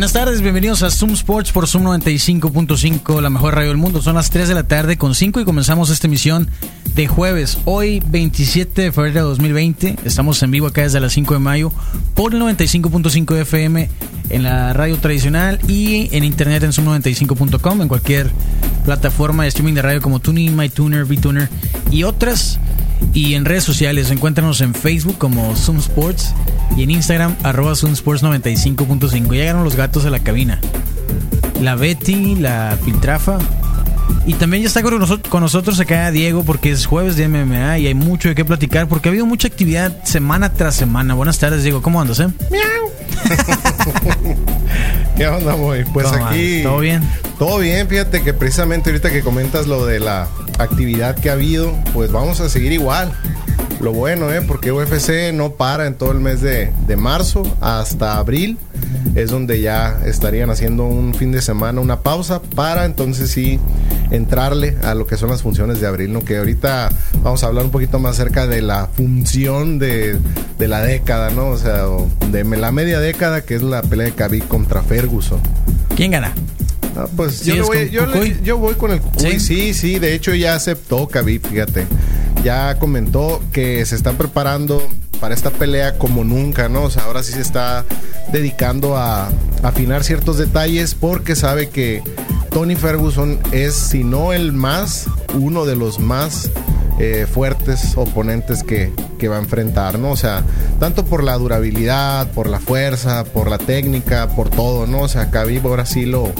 [0.00, 4.00] Buenas tardes, bienvenidos a Zoom Sports por Zoom 95.5, la mejor radio del mundo.
[4.00, 6.48] Son las 3 de la tarde con 5 y comenzamos esta emisión
[6.94, 9.96] de jueves, hoy 27 de febrero de 2020.
[10.06, 11.70] Estamos en vivo acá desde las 5 de mayo
[12.14, 13.90] por el 95.5 FM
[14.30, 18.30] en la radio tradicional y en internet en zoom95.com, en cualquier
[18.86, 21.50] plataforma de streaming de radio como TuneIn, MyTuner, VTuner
[21.90, 22.58] y otras.
[23.12, 26.34] Y en redes sociales, encuéntranos en Facebook como Zoom Sports
[26.76, 29.32] y en Instagram arroba Zoom Sports 95.5.
[29.32, 30.60] Llegaron los gatos a la cabina.
[31.60, 33.38] La Betty, la Filtrafa.
[34.26, 37.78] Y también ya está con nosotros, con nosotros acá Diego porque es jueves de MMA
[37.78, 41.14] y hay mucho de qué platicar porque ha habido mucha actividad semana tras semana.
[41.14, 42.20] Buenas tardes Diego, ¿cómo andas?
[42.20, 42.28] Eh?
[45.20, 45.84] ¿Qué onda, boy?
[45.92, 46.62] Pues aquí.
[46.62, 47.02] ¿Todo bien?
[47.38, 51.76] Todo bien, fíjate que precisamente ahorita que comentas lo de la actividad que ha habido,
[51.92, 53.12] pues vamos a seguir igual.
[53.80, 54.42] Lo bueno, ¿eh?
[54.46, 58.58] Porque UFC no para en todo el mes de, de marzo hasta abril.
[59.14, 63.58] Es donde ya estarían haciendo un fin de semana, una pausa para entonces sí
[64.10, 66.24] entrarle a lo que son las funciones de abril, ¿no?
[66.24, 66.90] Que ahorita
[67.22, 70.18] vamos a hablar un poquito más acerca de la función de,
[70.58, 71.48] de la década, ¿no?
[71.48, 71.86] O sea,
[72.30, 75.40] de la media década, que es la pelea de Khabib contra Ferguson.
[75.96, 76.34] ¿Quién gana?
[76.96, 78.36] Ah, pues yo, voy, con yo, Cucuy?
[78.42, 79.32] yo voy con el Cucuy.
[79.32, 79.40] ¿Sí?
[79.40, 79.74] ¿Sí?
[79.74, 81.86] sí, De hecho, ya aceptó Khabib, fíjate.
[82.42, 84.82] Ya comentó que se está preparando
[85.20, 86.84] para esta pelea como nunca, ¿no?
[86.84, 87.84] O sea, ahora sí se está
[88.32, 89.30] dedicando a
[89.62, 92.02] afinar ciertos detalles porque sabe que
[92.50, 96.50] Tony Ferguson es, si no el más, uno de los más
[96.98, 100.10] eh, fuertes oponentes que, que va a enfrentar, ¿no?
[100.10, 100.42] O sea,
[100.78, 105.02] tanto por la durabilidad, por la fuerza, por la técnica, por todo, ¿no?
[105.02, 106.32] O sea, Khabib ahora sí lo,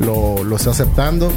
[0.00, 1.32] lo, lo está aceptando.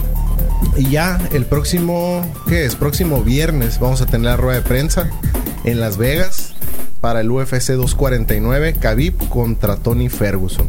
[0.78, 2.76] Y ya el próximo, ¿qué es?
[2.76, 5.10] Próximo viernes vamos a tener la rueda de prensa
[5.64, 6.54] en Las Vegas
[7.02, 10.68] para el UFC 249, Khabib contra Tony Ferguson.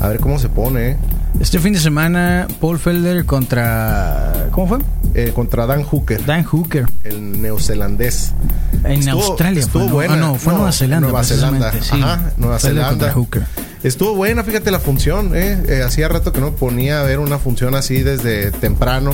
[0.00, 0.96] A ver cómo se pone, ¿eh?
[1.40, 4.48] Este fin de semana, Paul Felder contra.
[4.50, 4.78] ¿Cómo fue?
[5.14, 6.86] Eh, contra Dan Hooker, Dan Hooker.
[7.04, 8.32] el neozelandés.
[8.84, 10.06] En Estuvo- Australia estuvo fue.
[10.08, 11.08] Ah, no, fue No, Nueva Zelanda.
[11.08, 11.72] Nueva Zelanda.
[11.72, 12.00] sí.
[12.00, 13.12] Ajá, Nueva Felder Zelanda.
[13.12, 13.42] Hooker.
[13.82, 15.62] Estuvo buena, fíjate la función, ¿eh?
[15.68, 19.12] Eh, hacía rato que no ponía a ver una función así desde temprano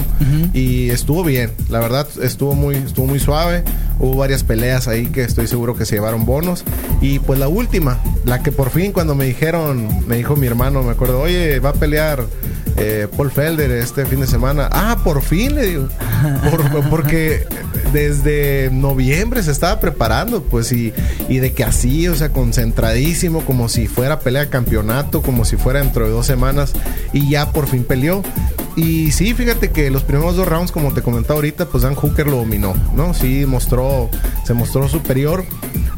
[0.54, 3.62] y estuvo bien, la verdad estuvo muy, estuvo muy suave,
[3.98, 6.64] hubo varias peleas ahí que estoy seguro que se llevaron bonos.
[7.02, 10.82] Y pues la última, la que por fin cuando me dijeron, me dijo mi hermano,
[10.82, 12.24] me acuerdo, oye, va a pelear
[12.76, 15.88] eh, Paul Felder este fin de semana, ah, por fin le digo,
[16.50, 17.46] Por- porque
[17.92, 20.92] desde noviembre se estaba preparando, pues, y,
[21.28, 25.56] y de que así, o sea, concentradísimo, como si fuera pelea de campeonato, como si
[25.56, 26.72] fuera dentro de dos semanas,
[27.12, 28.22] y ya por fin peleó.
[28.76, 32.26] Y sí, fíjate que los primeros dos rounds, como te comentaba ahorita, pues Dan Hooker
[32.26, 33.14] lo dominó, ¿no?
[33.14, 34.10] Sí, mostró,
[34.44, 35.44] se mostró superior,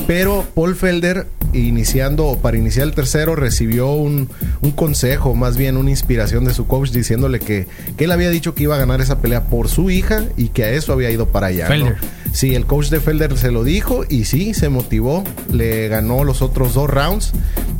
[0.06, 1.26] pero Paul Felder,
[1.58, 4.28] iniciando, o para iniciar el tercero, recibió un,
[4.60, 8.54] un consejo, más bien una inspiración de su coach, diciéndole que, que él había dicho
[8.54, 11.26] que iba a ganar esa pelea por su hija y que a eso había ido
[11.28, 11.64] para allá.
[11.68, 11.86] ¿no?
[11.86, 11.96] Felder.
[12.32, 16.42] Sí, el coach de Felder se lo dijo y sí, se motivó, le ganó los
[16.42, 17.32] otros dos rounds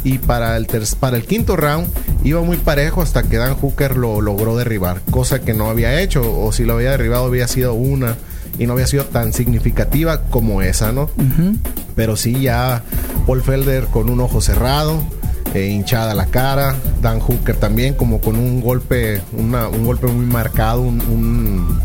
[0.03, 1.89] y para el, ter- para el quinto round
[2.25, 6.23] iba muy parejo hasta que Dan Hooker lo logró derribar, cosa que no había hecho
[6.41, 8.17] o si lo había derribado había sido una
[8.59, 11.03] y no había sido tan significativa como esa, ¿no?
[11.05, 11.57] Ujú.
[11.95, 12.83] Pero sí ya
[13.27, 15.03] Paul Felder con un ojo cerrado,
[15.55, 20.27] eh, hinchada la cara, Dan Hooker también como con un golpe, una- un golpe muy
[20.27, 21.81] marcado, un, un-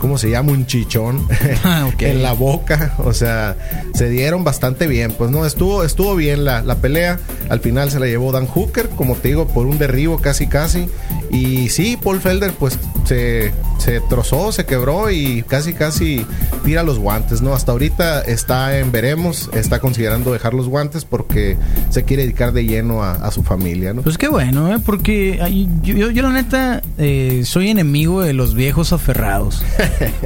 [0.00, 0.52] ¿cómo se llama?
[0.52, 1.26] Un chichón
[1.64, 2.00] Ah, ok.
[2.02, 2.94] en la boca.
[3.04, 3.56] O sea,
[3.92, 5.12] se dieron bastante bien.
[5.12, 7.18] Pues no, estuvo, estuvo bien la, la pelea.
[7.50, 10.88] Al final se la llevó Dan Hooker, como te digo, por un derribo casi casi.
[11.30, 12.78] Y sí, Paul Felder pues
[13.10, 16.24] se, se trozó, se quebró y casi casi
[16.64, 17.54] tira los guantes, ¿no?
[17.54, 21.56] Hasta ahorita está en veremos, está considerando dejar los guantes porque
[21.88, 24.02] se quiere dedicar de lleno a, a su familia, ¿no?
[24.02, 24.78] Pues qué bueno, ¿eh?
[24.86, 25.40] Porque
[25.82, 29.62] yo, yo, yo la neta eh, soy enemigo de los viejos aferrados.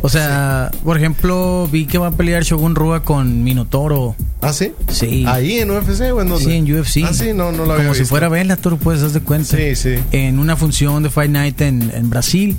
[0.02, 4.14] O sea, por ejemplo, vi que va a pelear Shogun Rua con Minotauro.
[4.44, 4.72] ¿Ah, sí?
[4.88, 5.24] Sí.
[5.26, 6.44] Ahí en UFC o en dónde?
[6.44, 6.98] Sí, en UFC.
[7.04, 9.56] Ah, sí, no, no lo había Como si fuera Bellator, pues, haz de cuenta.
[9.56, 9.94] Sí, sí.
[10.12, 12.56] En una función de Fight Night en, en Brasil.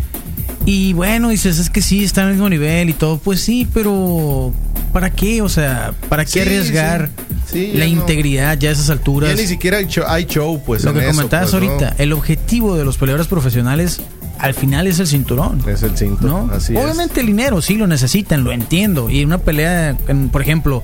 [0.66, 3.18] Y bueno, dices, es que sí, está al mismo nivel y todo.
[3.20, 4.52] Pues sí, pero
[4.92, 5.42] ¿para qué?
[5.42, 7.10] O sea, ¿para qué Sí, arriesgar
[7.52, 7.72] sí.
[7.72, 7.92] Sí, la no.
[7.92, 9.30] integridad ya a esas alturas?
[9.36, 10.84] Ya ni siquiera hay show, hay show, pues.
[10.84, 11.70] Lo en que eso, comentabas pues, ¿no?
[11.70, 14.02] ahorita, el objetivo de los peleadores profesionales
[14.40, 15.62] al final es el cinturón.
[15.70, 16.54] Es el cinturón, ¿no?
[16.54, 19.10] así Obviamente el dinero sí lo necesitan, lo entiendo.
[19.12, 20.84] Y una pelea, en- por ejemplo,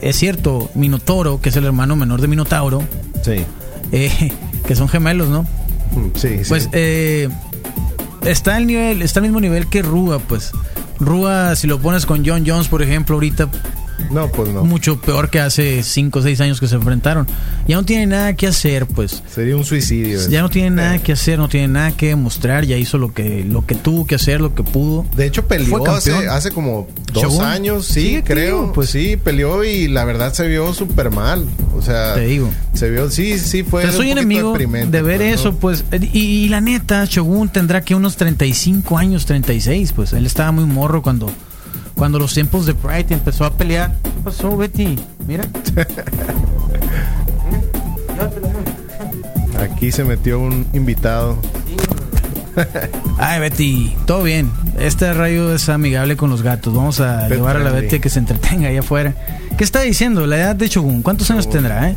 [0.00, 2.82] es cierto, Minotoro, que es el hermano menor de Minotauro.
[3.22, 3.44] Sí.
[3.92, 4.32] eh,
[4.66, 5.46] que son gemelos, ¿no?
[6.14, 6.48] Sí, sí.
[6.48, 7.28] Pues eh,
[8.24, 10.52] está al nivel, está al mismo nivel que Rúa, pues.
[10.98, 13.48] Rúa, si lo pones con John Jones, por ejemplo, ahorita
[14.10, 14.64] no, pues no.
[14.64, 17.26] mucho peor que hace 5 o 6 años que se enfrentaron.
[17.66, 19.22] Ya no tiene nada que hacer, pues.
[19.32, 20.28] Sería un suicidio.
[20.28, 23.12] Ya no tiene nada Eh, que hacer, no tiene nada que demostrar, ya hizo lo
[23.12, 25.04] que lo que tuvo que hacer, lo que pudo.
[25.16, 27.44] De hecho, peleó hace, hace como dos Shogun.
[27.44, 28.60] años, sí, creo.
[28.62, 31.44] digo, Pues sí, peleó y la verdad se vio súper mal.
[31.76, 32.50] O sea, Te digo.
[32.74, 33.82] se vio, sí, sí, fue.
[33.84, 34.66] O sea, soy enemigo de
[35.02, 35.56] ver pues, eso, ¿no?
[35.58, 35.84] pues.
[36.12, 40.12] Y, y la neta, Shogun tendrá que unos 35 años, 36, pues.
[40.12, 41.30] Él estaba muy morro cuando,
[41.96, 43.96] cuando los tiempos de Pride empezó a pelear.
[44.02, 44.98] ¿Qué pasó, Betty?
[45.26, 45.44] Mira.
[49.60, 51.38] Aquí se metió un invitado.
[53.18, 54.50] Ay, Betty, todo bien.
[54.78, 56.74] Este rayo es amigable con los gatos.
[56.74, 57.72] Vamos a Pet llevar a la.
[57.72, 59.14] Betty a que se entretenga allá afuera.
[59.56, 60.26] ¿Qué está diciendo?
[60.26, 61.02] La edad de Shogun.
[61.02, 61.96] ¿Cuántos años tendrá, eh?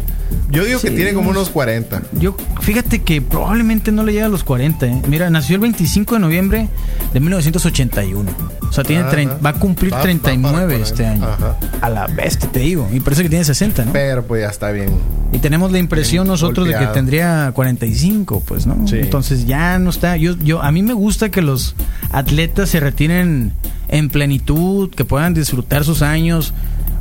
[0.51, 2.01] Yo digo que tiene como unos- unos 40.
[2.13, 4.87] Yo, fíjate que probablemente no le llega a los 40.
[4.87, 5.01] ¿eh?
[5.07, 6.67] Mira, nació el 25 de noviembre
[7.13, 8.31] de 1981.
[8.67, 11.25] O sea, tiene trein- va a cumplir Va- va 39 para este 40.
[11.25, 11.33] año.
[11.33, 11.57] Ajá.
[11.81, 12.87] A la bestia, te digo.
[12.91, 13.93] Y parece que tiene 60, ¿no?
[13.93, 14.89] Pero pues ya está bien.
[15.33, 18.87] Y tenemos la impresión nosotros de que tendría 45, pues, ¿no?
[18.87, 18.97] Sí.
[18.99, 20.17] Entonces ya no está.
[20.17, 21.75] Yo, yo, a mí me gusta que los
[22.11, 23.53] atletas se retiren
[23.87, 26.53] en plenitud, que puedan disfrutar sus años.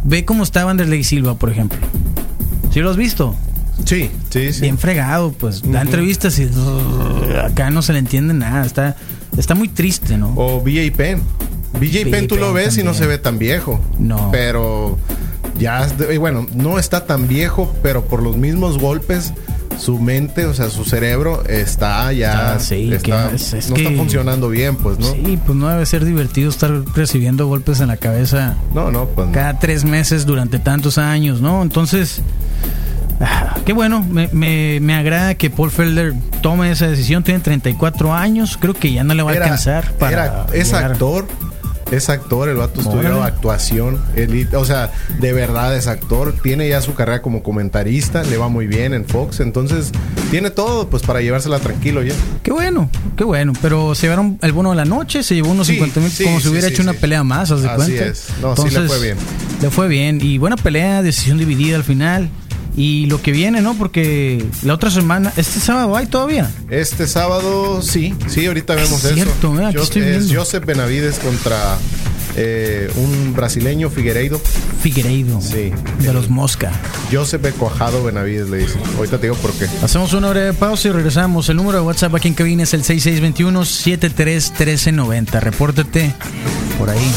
[0.04, 1.78] Ve cómo está Vanderlei Silva, por ejemplo.
[2.70, 3.34] ¿Sí lo has visto?
[3.84, 4.60] Sí, sí, sí.
[4.62, 5.62] Bien fregado, pues.
[5.62, 5.78] Da Ujú.
[5.78, 8.64] entrevistas y uh, acá no se le entiende nada.
[8.66, 8.96] Está,
[9.36, 10.32] está muy triste, ¿no?
[10.36, 11.22] O BJ Penn.
[11.80, 13.80] BJ BJ Penn tú lo Penn ves y no se ve tan viejo.
[13.98, 14.30] No.
[14.32, 14.98] Pero
[15.58, 19.32] ya, de- bueno, no está tan viejo, pero por los mismos golpes,
[19.78, 22.54] su mente, o sea, su cerebro está ya.
[22.54, 25.12] Ah, sí, está- que es- es no está funcionando bien, pues, ¿no?
[25.12, 29.28] Sí, pues no debe ser divertido estar recibiendo golpes en la cabeza No, no, pues.
[29.28, 29.32] no.
[29.32, 31.62] cada tres meses durante tantos años, ¿no?
[31.62, 32.22] Entonces,
[33.66, 38.56] qué bueno, me, me, me agrada que Paul Felder tome esa decisión, tiene 34 años,
[38.60, 40.12] creo que ya no le va a alcanzar para...
[40.12, 40.92] era- es llegar.
[40.92, 41.26] actor.
[41.90, 43.22] Es actor, el vato estudió Órale.
[43.22, 43.98] actuación.
[44.14, 46.34] el- o sea, de verdad es actor.
[46.42, 48.22] Tiene ya su carrera como comentarista.
[48.24, 49.40] Le va muy bien en Fox.
[49.40, 49.90] Entonces,
[50.30, 52.12] tiene todo pues para llevársela tranquilo ya.
[52.42, 55.66] Qué bueno, qué bueno, pero se llevaron el bono de la noche, se llevó unos
[55.68, 58.04] Sí, 50 mil, sí, como si hubiera hecho una pelea más, haz de Así cuenta.
[58.04, 58.26] es.
[58.42, 59.16] No, sí le fue bien.
[59.62, 62.28] Le fue bien, y buena pelea, decisión dividida al final.
[62.80, 63.74] Y lo que viene, ¿no?
[63.74, 66.48] Porque la otra semana, este sábado hay todavía.
[66.70, 69.60] Este sábado, sí, sí, ahorita vemos Es cierto, eso.
[69.60, 70.40] eh, aquí Yo- estoy es viendo.
[70.40, 71.76] Joseph Benavides contra
[72.36, 74.40] eh, un brasileño, Figueiredo.
[74.80, 75.40] Figueiredo.
[75.40, 75.72] Sí.
[75.98, 76.70] De los Mosca.
[77.10, 78.80] Joseph Cuajado Benavides le dicen.
[78.96, 79.66] Ahorita te digo por qué.
[79.82, 81.48] Hacemos una breve pausa y regresamos.
[81.48, 85.40] El número de WhatsApp aquí en cabina es el 6621-731390.
[85.40, 86.14] Repórtate
[86.78, 87.10] por ahí.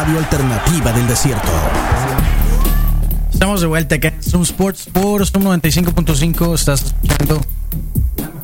[0.00, 1.50] Radio alternativa del desierto.
[3.30, 6.54] Estamos de vuelta acá en Zoom Sports por Zoom 95.5.
[6.54, 7.42] Estás escuchando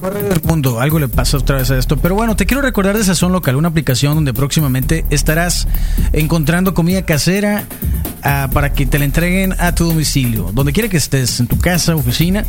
[0.02, 0.80] del mundo.
[0.80, 1.96] Algo le pasa otra vez a esto.
[1.96, 5.66] Pero bueno, te quiero recordar de Sazón Local, una aplicación donde próximamente estarás
[6.12, 7.64] encontrando comida casera
[8.22, 10.50] ah, para que te la entreguen a tu domicilio.
[10.52, 12.44] Donde quiera que estés, en tu casa, oficina,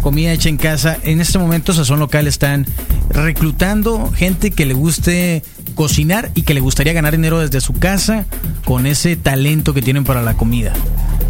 [0.00, 0.96] comida hecha en casa.
[1.02, 2.64] En este momento Sazón Local están
[3.10, 5.42] reclutando gente que le guste
[5.76, 8.26] cocinar y que le gustaría ganar dinero desde su casa
[8.64, 10.72] con ese talento que tienen para la comida.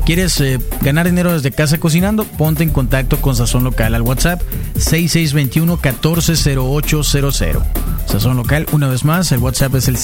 [0.06, 2.24] ¿Quieres eh, ganar dinero desde casa cocinando?
[2.24, 4.40] Ponte en contacto con Sazón Local al WhatsApp
[4.76, 7.62] 6621-140800.
[8.06, 9.96] Sazón Local, una vez más, el WhatsApp es el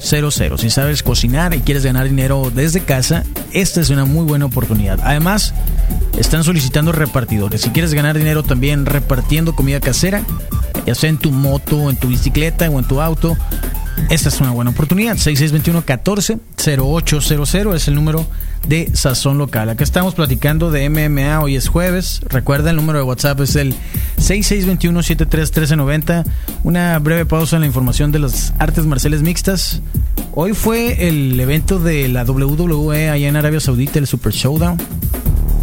[0.00, 0.58] 6621-140800.
[0.58, 4.98] Si sabes cocinar y quieres ganar dinero desde casa, esta es una muy buena oportunidad.
[5.02, 5.54] Además,
[6.18, 7.62] están solicitando repartidores.
[7.62, 10.22] Si quieres ganar dinero también repartiendo comida casera,
[10.86, 13.36] ya sea en tu moto, en tu bicicleta o en tu auto,
[14.10, 15.16] esta es una buena oportunidad.
[15.16, 18.26] 6621-140800 es el número
[18.68, 19.68] de Sazón Local.
[19.68, 21.40] Acá estamos platicando de MMA.
[21.40, 22.20] Hoy es jueves.
[22.28, 23.74] Recuerda, el número de WhatsApp es el
[24.18, 26.24] 6621-731390.
[26.62, 29.82] Una breve pausa en la información de las artes marciales mixtas.
[30.34, 34.78] Hoy fue el evento de la WWE allá en Arabia Saudita, el Super Showdown.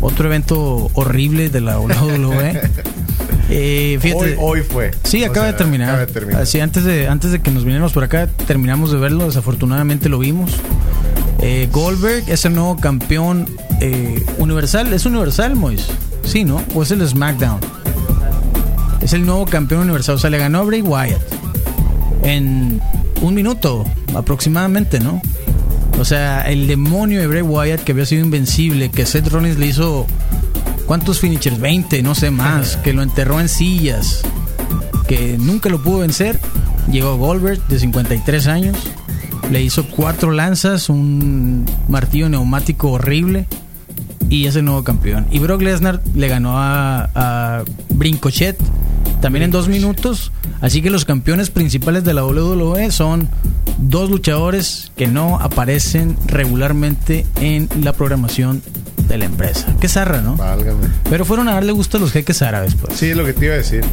[0.01, 2.61] Otro evento horrible de la WWE.
[3.49, 4.91] Eh, fíjate, Hoy, hoy fue.
[5.03, 5.89] Sí, acaba, sea, de terminar.
[5.89, 6.41] acaba de terminar.
[6.41, 9.25] Así, antes de, antes de que nos viniéramos por acá, terminamos de verlo.
[9.25, 10.51] Desafortunadamente lo vimos.
[11.39, 13.47] Eh, Goldberg es el nuevo campeón
[13.81, 14.91] eh, universal.
[14.93, 15.87] ¿Es universal, Mois?
[16.23, 16.63] Sí, ¿no?
[16.73, 17.59] ¿O es el SmackDown?
[19.01, 20.15] Es el nuevo campeón universal.
[20.15, 21.21] O sea, le ganó a Bray Wyatt
[22.23, 22.81] en
[23.21, 23.85] un minuto
[24.15, 25.21] aproximadamente, ¿no?
[25.99, 29.67] O sea, el demonio de Bray Wyatt que había sido invencible, que Seth Rollins le
[29.67, 30.07] hizo
[30.85, 31.59] ¿cuántos finishers?
[31.59, 34.21] 20, no sé más, que lo enterró en sillas,
[35.07, 36.39] que nunca lo pudo vencer.
[36.91, 38.77] Llegó Goldberg de 53 años,
[39.51, 43.47] le hizo cuatro lanzas, un martillo neumático horrible
[44.29, 45.27] y es el nuevo campeón.
[45.31, 48.57] Y Brock Lesnar le ganó a, a Brincochet
[49.21, 50.31] también en dos minutos.
[50.59, 53.29] Así que los campeones principales de la WWE son
[53.77, 58.61] dos luchadores que no aparecen regularmente en la programación
[59.07, 59.67] de la empresa.
[59.79, 60.35] Qué zarra, ¿no?
[60.35, 60.87] Válgame.
[61.09, 62.97] Pero fueron a darle gusto a los jeques árabes, pues.
[62.97, 63.83] Sí, es lo que te iba a decir.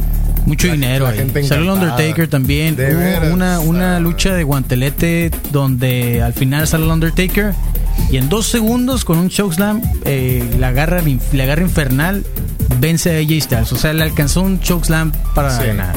[0.45, 1.05] Mucho La- dinero.
[1.05, 1.43] la ahí.
[1.47, 1.79] Salió el.
[1.81, 2.75] Undertaker también.
[2.75, 3.31] De Hubo veras.
[3.33, 3.99] una, una Ah.
[3.99, 7.53] lucha de guantelete donde al final sale el Undertaker
[8.09, 11.01] y en dos segundos con un chokeslam eh, la, garra,
[11.33, 12.23] la garra infernal
[12.79, 13.71] vence a AJ Styles.
[13.73, 15.67] O sea, le alcanzó un chokeslam para Sí.
[15.67, 15.95] ganar.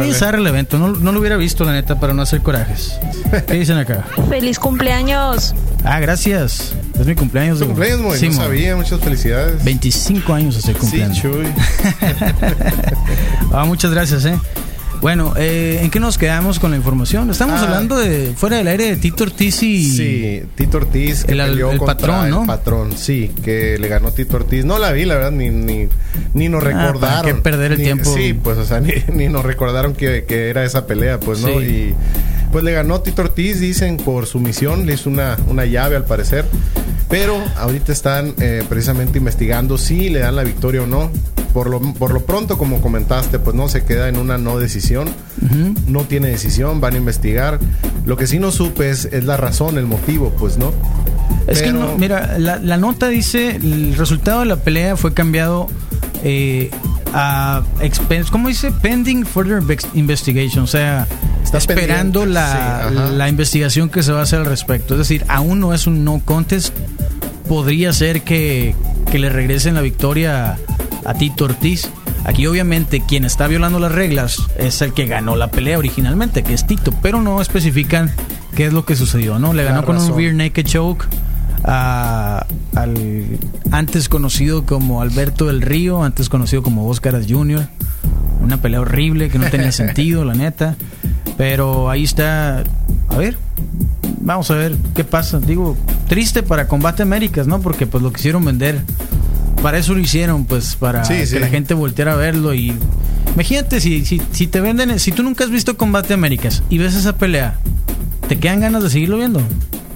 [0.00, 0.78] Bien zarra el evento.
[0.78, 2.98] No, no lo hubiera visto, la neta, para no hacer corajes.
[3.46, 4.04] ¿Qué dicen acá?
[4.28, 5.54] Feliz cumpleaños.
[5.84, 6.74] Ah, gracias.
[7.00, 7.58] Es mi cumpleaños.
[7.60, 8.18] Tu cumpleaños, Moy.
[8.18, 8.76] Sí, no sabía.
[8.76, 9.64] Muchas felicidades.
[9.64, 11.22] 25 años hace el Sí, cumpleaños.
[11.22, 11.46] Chuy.
[13.52, 14.38] Ah, muchas gracias, eh.
[15.00, 17.30] Bueno, eh, ¿en qué nos quedamos con la información?
[17.30, 17.64] Estamos Ah.
[17.64, 21.70] hablando de fuera del aire de Tito Ortiz y Sí, Tito Ortiz que El- peleó
[21.70, 22.40] el patrón, ¿no?
[22.42, 24.64] El patrón, sí, que le ganó Tito Ortiz.
[24.64, 25.88] No la vi, la verdad, ni, ni,
[26.34, 27.26] ni nos Ah, ¿para recordaron.
[27.36, 28.12] qué perder el Ni- tiempo?
[28.12, 31.60] Sí, pues, o sea, ni, ni nos recordaron que, que era esa pelea, pues, ¿no?
[31.60, 31.64] Sí.
[31.64, 31.94] Y
[32.52, 36.44] pues le ganó Tito Ortiz, dicen, por sumisión, le hizo una, una llave al parecer.
[37.08, 41.10] Pero ahorita están eh, precisamente investigando si le dan la victoria o no.
[41.54, 45.08] Por lo, por lo pronto, como comentaste, pues no se queda en una no decisión.
[45.86, 47.58] No tiene decisión, van a investigar.
[48.04, 50.72] Lo que sí no supe es, es la razón, el motivo, pues no.
[51.46, 55.14] Es que Pero- no, mira, la, la nota dice, el resultado de la pelea fue
[55.14, 55.68] cambiado
[56.22, 56.70] eh,
[57.14, 58.70] a expense, ¿cómo dice?
[58.70, 59.62] Pending further
[59.94, 61.06] investigation, o sea,
[61.56, 64.94] Está esperando la, sí, la investigación que se va a hacer al respecto.
[64.94, 66.74] Es decir, aún no es un no contest,
[67.48, 68.74] podría ser que,
[69.10, 70.58] que le regresen la victoria
[71.04, 71.88] a, Tito Ortiz.
[72.24, 76.52] Aquí obviamente quien está violando las reglas es el que ganó la pelea originalmente, que
[76.52, 78.10] es Tito, pero no especifican
[78.54, 79.54] qué es lo que sucedió, ¿no?
[79.54, 81.06] Le ganó con un rear naked choke
[81.64, 83.24] a- al
[83.70, 87.66] antes conocido como Alberto del Río, antes conocido como Oscar Jr.
[88.40, 90.76] Una pelea horrible que no tenía sentido, la neta.
[91.38, 92.64] Pero ahí está.
[93.08, 93.38] A ver,
[94.20, 95.38] vamos a ver qué pasa.
[95.38, 95.76] Digo,
[96.08, 97.60] triste para Combate Américas, ¿no?
[97.62, 98.82] Porque pues lo quisieron vender.
[99.62, 101.38] Para eso lo hicieron, pues para Sí, que sí.
[101.38, 102.72] la gente volteara a verlo y
[103.34, 106.94] imagínate si, si, si te venden, si tú nunca has visto Combate Américas y ves
[106.94, 107.56] esa pelea,
[108.28, 109.40] ¿te quedan ganas de seguirlo viendo?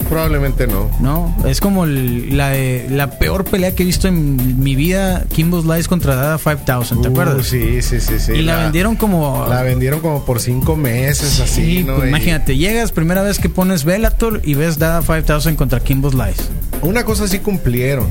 [0.08, 0.90] Probablemente no.
[1.00, 2.52] No, es como el- la,
[2.90, 7.08] la peor pelea que he visto en mi vida, Kimbo Slice contra Dada 5000, ¿te
[7.08, 7.46] Uh, acuerdas?
[7.46, 8.32] Sí, sí, sí, sí.
[8.32, 9.46] y la, vendieron como...
[9.48, 14.40] La vendieron como por cinco meses, así, pues imagínate, llegas primera vez que pones Bellator
[14.44, 16.42] y ves Dada 5000 contra Kimbo Slice.
[16.82, 18.08] Una cosa sí cumplieron.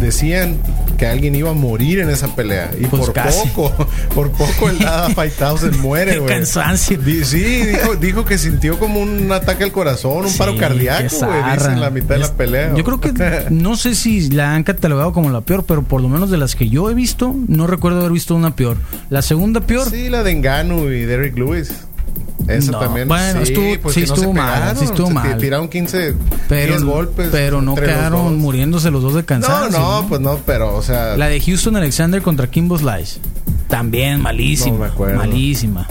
[0.00, 0.56] Decían
[0.98, 2.70] que alguien iba a morir en esa pelea.
[2.78, 3.48] Y Pues por casi.
[3.48, 6.34] poco, por poco el Dada 5000 muere, güey.
[6.34, 6.98] cansancio.
[6.98, 11.54] Di- Sí, dijo, dijo que sintió como un ataque al corazón, un paro cardíaco, güey.
[11.54, 12.74] Dice en la mitad de la pelea.
[12.74, 13.12] Yo creo que
[13.50, 16.54] no sé si la han catalogado como la peor, pero por lo menos de las
[16.56, 18.76] que yo he visto, no recuerdo haber visto una peor.
[19.08, 21.70] La segunda peor, Sí, la de Engano y Derrick Lewis.
[22.46, 23.06] Esa No, también.
[23.08, 25.34] bueno, sí, estuvo- pues sí que no estuvo mal, pegaron, sí estuvo mal.
[25.36, 26.14] ti- Tiraron 15
[26.48, 27.28] pero, 10 golpes.
[27.30, 28.32] pero no los quedaron dos.
[28.32, 29.78] muriéndose los dos de No, cansancio.
[29.78, 31.16] no, pues no, pero, o sea.
[31.16, 33.20] La de Houston Alexander contra Kimbo Slice.
[33.68, 34.76] También malísima.
[34.78, 35.16] No me acuerdo.
[35.18, 35.86] Malísima.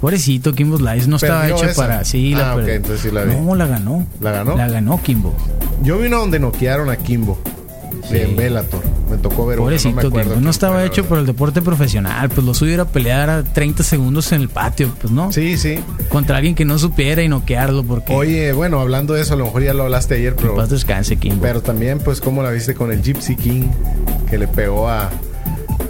[0.00, 1.82] Pobrecito, Kimbo Slice no estaba ¿Perdió hecho esa?
[1.82, 2.04] para.
[2.04, 2.74] Sí, la Ah, ok, perdió.
[2.74, 3.34] entonces sí la vi.
[3.34, 4.06] No, la ganó.
[4.20, 4.56] ¿La ganó?
[4.56, 5.34] La ganó Kimbo.
[5.82, 7.38] Yo vi una donde noquearon a Kimbo.
[8.08, 8.16] Sí.
[8.18, 8.82] En Bellator.
[9.10, 10.40] Me tocó ver una, Pobrecito, no me acuerdo.
[10.40, 12.28] No estaba hecho por el deporte profesional.
[12.28, 14.90] Pues lo suyo era pelear a 30 segundos en el patio.
[15.00, 15.32] Pues no.
[15.32, 15.78] Sí, sí.
[16.08, 18.14] Contra alguien que no supiera y noquearlo porque.
[18.14, 20.54] Oye, bueno, hablando de eso, a lo mejor ya lo hablaste ayer, pero.
[20.56, 21.40] paz descanse, Kimbo.
[21.42, 23.64] Pero también, pues, ¿cómo la viste con el Gypsy King?
[24.28, 25.10] Que le pegó a.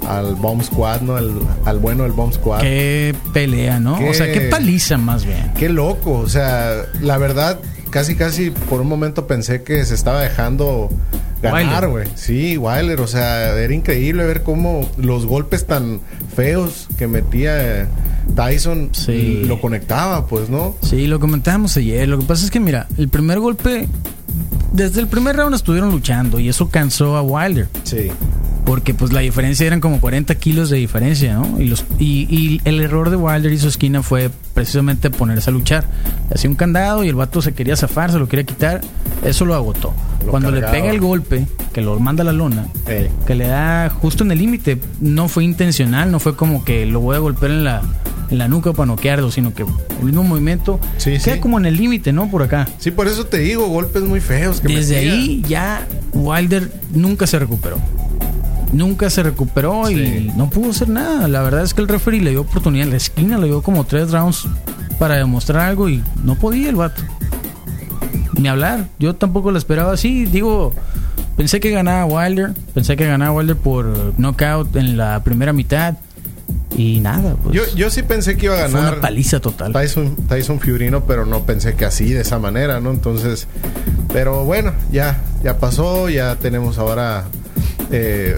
[0.07, 1.17] Al Bomb Squad, ¿no?
[1.17, 1.33] Al,
[1.67, 2.61] al bueno del Bomb Squad.
[2.63, 3.99] Qué pelea, ¿no?
[3.99, 5.53] Qué- O sea, qué paliza más bien.
[5.59, 7.59] Qué loco, o sea, la verdad,
[7.91, 10.89] casi casi por un momento pensé que se estaba dejando
[11.43, 12.07] ganar, güey.
[12.15, 16.01] Sí, Wilder, o sea, era increíble ver cómo los golpes tan
[16.35, 17.87] feos que metía eh,
[18.35, 19.43] Tyson Sí.
[19.47, 20.75] lo conectaba, pues, ¿no?
[20.83, 22.09] Sí, lo comentábamos ayer.
[22.09, 23.89] Lo que pasa es que, mira, el primer golpe,
[24.73, 27.69] desde el primer round estuvieron luchando y eso cansó a Wilder.
[27.85, 28.11] Sí.
[28.69, 31.59] Porque pues la diferencia eran como 40 kilos de diferencia, ¿no?
[31.59, 35.55] Y, los, y, y el error de Wilder y su esquina fue precisamente ponerse a
[35.55, 35.87] luchar.
[36.35, 38.83] Hacía un candado y el vato se quería zafar, se lo quería quitar.
[39.25, 39.95] Eso lo agotó.
[40.23, 43.09] Lo Cuando le pega el golpe, que lo manda a la lona, Ey.
[43.27, 47.01] que le da justo en el límite, no fue intencional, no fue como que lo
[47.01, 47.81] voy a golpear en la,
[48.31, 51.41] en la nuca para noquearlo, sino que el mismo movimiento Sí, queda sí.
[51.41, 52.31] como en el límite, ¿no?
[52.31, 52.69] Por acá.
[52.77, 57.39] Sí, por eso te digo, golpes muy feos que Desde ahí ya Wilder nunca se
[57.39, 57.79] recuperó.
[58.73, 59.95] Nunca se recuperó Sí.
[59.95, 61.27] y no pudo hacer nada.
[61.29, 63.85] La verdad es que el referee le dio oportunidad en la esquina, le dio como
[63.85, 64.47] tres rounds
[64.99, 67.03] para demostrar algo y no podía el vato.
[68.39, 68.87] Ni hablar.
[68.99, 70.27] Yo tampoco lo esperaba así.
[70.27, 70.73] Digo,
[71.37, 72.53] pensé que ganaba Wilder.
[72.75, 75.95] Pensé que ganaba Wilder por knockout en la primera mitad.
[76.77, 77.57] Y nada, pues.
[77.57, 79.73] Yo, yo sí pensé que iba a ganar una paliza total.
[79.73, 82.91] Tyson, Tyson Fiorino, pero no pensé que así, de esa manera, ¿no?
[82.93, 83.49] Entonces,
[84.13, 87.25] pero bueno, ya, ya pasó, ya tenemos ahora
[87.91, 88.37] eh,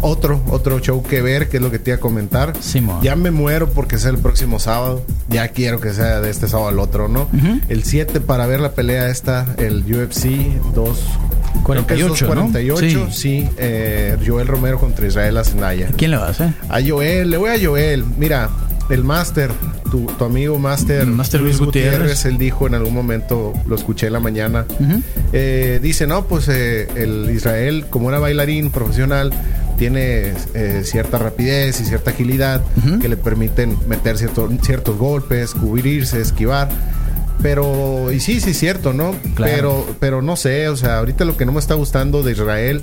[0.00, 2.52] otro, otro show que ver, que es lo que te iba a comentar.
[2.60, 3.00] Simón.
[3.02, 5.04] Ya me muero porque sea el próximo sábado.
[5.28, 7.28] Ya quiero que sea de este sábado al otro, ¿no?
[7.68, 10.26] El 7 para ver la pelea esta, el UFC
[10.74, 10.98] 2.
[11.64, 12.42] creo que es 48, ¿no?
[12.50, 13.20] 248, Sí.
[13.42, 13.48] sí.
[13.58, 15.88] eh, Joel Romero contra Israel Asenaya.
[15.96, 16.50] ¿Quién le va a hacer?
[16.68, 18.04] A Joel, le voy a Joel.
[18.18, 18.50] Mira,
[18.90, 19.50] el Master,
[19.90, 22.24] tu, tu amigo Master, El Master Luis Gutiérrez.
[22.26, 24.66] él dijo en algún momento, lo escuché en la mañana,
[25.32, 29.32] eh, dice, no, pues eh, el Israel, como era bailarín profesional,
[29.76, 32.62] tiene eh, cierta rapidez y cierta agilidad
[33.00, 36.68] que le permiten meter cierto- ciertos golpes, cubrirse, esquivar.
[37.42, 39.12] Pero, y sí, sí es cierto, ¿no?
[39.34, 39.52] Claro.
[39.54, 42.82] Pero, pero no sé, o sea, ahorita lo que no me está gustando de Israel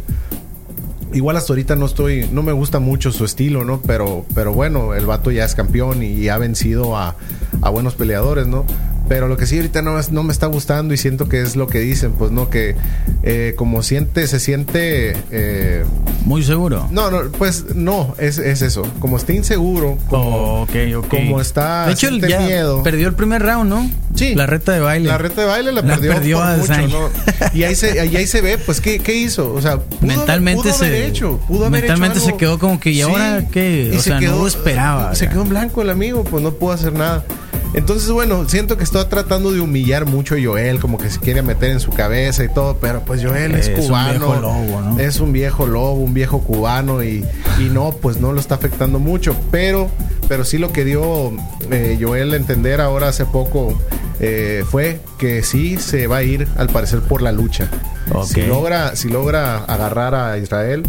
[1.13, 3.81] Igual hasta ahorita no estoy, no me gusta mucho su estilo, ¿no?
[3.81, 7.17] Pero, pero bueno, el vato ya es campeón y ha vencido a,
[7.61, 8.65] a buenos peleadores, ¿no?
[9.11, 11.67] Pero lo que sí ahorita no, no me está gustando y siento que es lo
[11.67, 12.77] que dicen, pues no, que
[13.23, 15.17] eh, como siente, se siente...
[15.31, 15.83] eh,
[16.23, 16.87] Muy seguro.
[16.91, 18.83] no, no, pues no, es, es eso.
[18.99, 20.67] Como está inseguro, como Oh,
[21.09, 22.83] como está- De hecho, ya miedo.
[22.83, 23.91] perdió el primer round, ¿no?
[24.15, 24.33] Sí.
[24.33, 25.09] La reta de baile.
[25.09, 26.87] la reta de baile la, La perdió, perdió por mucho.
[26.87, 27.09] ¿no?
[27.53, 29.51] Y ahí se, y ahí se ve, pues, ¿qué, qué hizo?
[29.53, 32.79] O sea, pudo, mentalmente pudo haber se hecho, pudo haber mentalmente hecho se quedó como
[32.79, 35.81] que y ahora qué Y o se sea no lo esperaba Se quedó en blanco
[35.81, 37.25] el amigo, pues no pudo hacer nada.
[37.73, 41.41] Entonces, bueno, siento que está tratando de humillar mucho a Joel, como que se quiere
[41.41, 44.09] meter en su cabeza y todo, pero pues Joel es, Es un cubano.
[44.19, 44.99] viejo lobo, ¿no?
[44.99, 47.25] Es un viejo lobo, un viejo cubano y,
[47.59, 49.89] y no, pues no lo está afectando mucho, pero,
[50.27, 51.31] pero sí lo que dio
[51.71, 53.79] eh, Joel a entender ahora hace poco
[54.19, 57.69] eh, fue que sí se va a ir, al parecer, por la lucha.
[58.13, 58.25] Ok.
[58.27, 60.83] Si logra, si logra agarrar a Israel,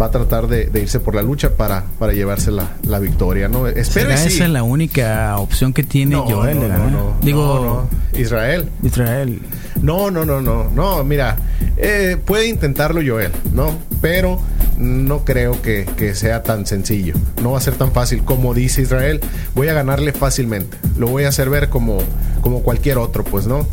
[0.00, 3.48] va a tratar de, de irse por la lucha para, para llevarse la, la victoria,
[3.48, 3.66] ¿no?
[3.66, 4.36] Espero ¿Será sí.
[4.36, 8.18] esa la única opción que tiene No, Joel no, no, no, Digo, no, no.
[8.18, 8.68] Israel.
[8.82, 9.40] Israel.
[9.82, 11.36] No, no, no, no, no, mira,
[11.76, 13.76] eh, puede intentarlo Joel, ¿no?
[14.00, 14.40] Pero
[14.78, 17.14] no creo que, que sea tan sencillo.
[17.42, 19.20] No va a ser tan fácil como dice Israel.
[19.54, 20.76] Voy a ganarle fácilmente.
[20.98, 21.98] Lo voy a hacer ver como,
[22.40, 23.66] como cualquier otro, pues, ¿no?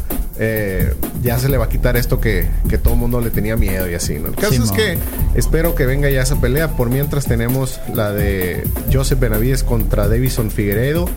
[0.44, 3.56] Eh, ya se le va a quitar esto que, que todo el mundo le tenía
[3.58, 4.30] miedo y así, ¿no?
[4.30, 4.98] El caso Sí, es que
[5.36, 6.76] espero que venga ya esa pelea.
[6.76, 11.08] Por mientras tenemos la de Joseph Benavides contra Davison Figueiredo.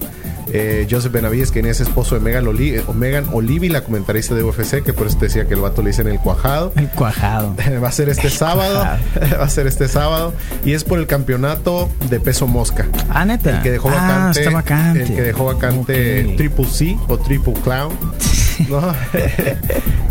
[0.56, 4.44] Eh, Joseph Benavides, quien es esposo de Megan, Oli- eh, Megan Olivi, la comentarista de
[4.44, 6.72] UFC, que por eso te decía que el vato le dicen el cuajado.
[6.76, 7.56] El cuajado.
[7.82, 8.78] Va a ser este sábado.
[9.40, 10.32] Va a ser este sábado.
[10.64, 12.86] Y es por el campeonato de peso mosca.
[13.10, 13.50] Ah, neta.
[13.56, 14.38] El que dejó ah, vacante.
[14.38, 15.02] está vacante.
[15.02, 16.34] El que dejó vacante.
[16.36, 17.92] Triple C o Triple Clown.
[18.68, 18.94] ¿no?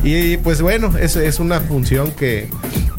[0.04, 2.50] y pues bueno, es, es una función que,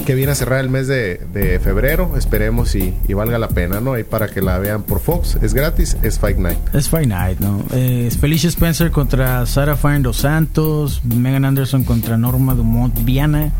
[0.04, 2.16] que viene a cerrar el mes de, de febrero.
[2.16, 3.98] Esperemos y, y valga la pena, ¿no?
[3.98, 5.38] Y para que la vean por Fox.
[5.42, 6.58] Es gratis, es Fight Night.
[6.74, 7.62] Es Fight Night, ¿no?
[7.72, 13.52] Eh, Es Felicia Spencer contra Sarah Fine dos Santos, Megan Anderson contra Norma Dumont Viana.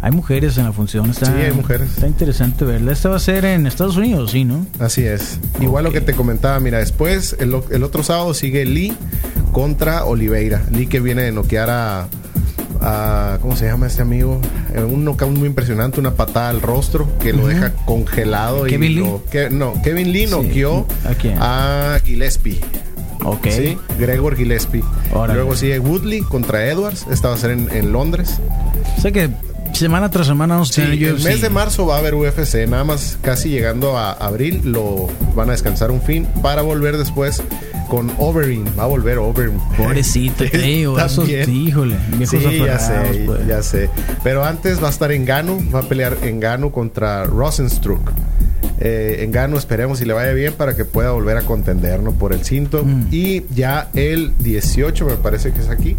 [0.00, 1.10] Hay mujeres en la función.
[1.10, 1.90] Está, Sí, hay mujeres.
[1.90, 2.90] Está interesante verla.
[2.92, 4.66] Esta va a ser en Estados Unidos, ¿sí, no?
[4.80, 5.38] Así es.
[5.60, 8.96] Igual lo que te comentaba, mira, después el otro sábado sigue Lee
[9.52, 10.62] contra Oliveira.
[10.72, 12.08] Lee que viene de noquear a,
[12.82, 14.40] a- ¿cómo se llama este amigo?
[14.74, 18.64] Eh, Un knockout muy impresionante, una patada al rostro que lo deja congelado.
[18.64, 19.00] ¿Kevin y Lee?
[19.00, 20.30] lo- que- no, Kevin Lee Sí.
[20.32, 20.86] noqueó
[21.40, 22.60] ¿A Gillespie.
[23.24, 23.46] Ok.
[23.50, 24.82] Sí, Gregor Gillespie.
[25.12, 25.34] Órale.
[25.34, 27.06] Luego sigue Woodley contra Edwards.
[27.10, 28.40] Esta va a ser en, en Londres.
[28.98, 29.30] O sea que
[29.72, 33.16] semana tras semana vamos a el mes de marzo va a haber UFC, nada más
[33.22, 37.42] casi llegando a abril lo van a descansar un fin para volver después
[37.88, 39.58] con Overeem, va a volver Overeem.
[39.76, 43.46] Pobrecito, digo, esos, híjole, Sí, ya sé, pues.
[43.46, 43.90] ya sé.
[44.22, 48.10] Pero antes va a estar en Gano, va a pelear en Gano contra Rosenstruck.
[48.80, 52.12] Eh, en Gano esperemos si le vaya bien para que pueda volver a contender ¿no?
[52.12, 52.82] por el cinto.
[52.84, 53.06] Mm.
[53.12, 55.96] Y ya el 18 me parece que es aquí.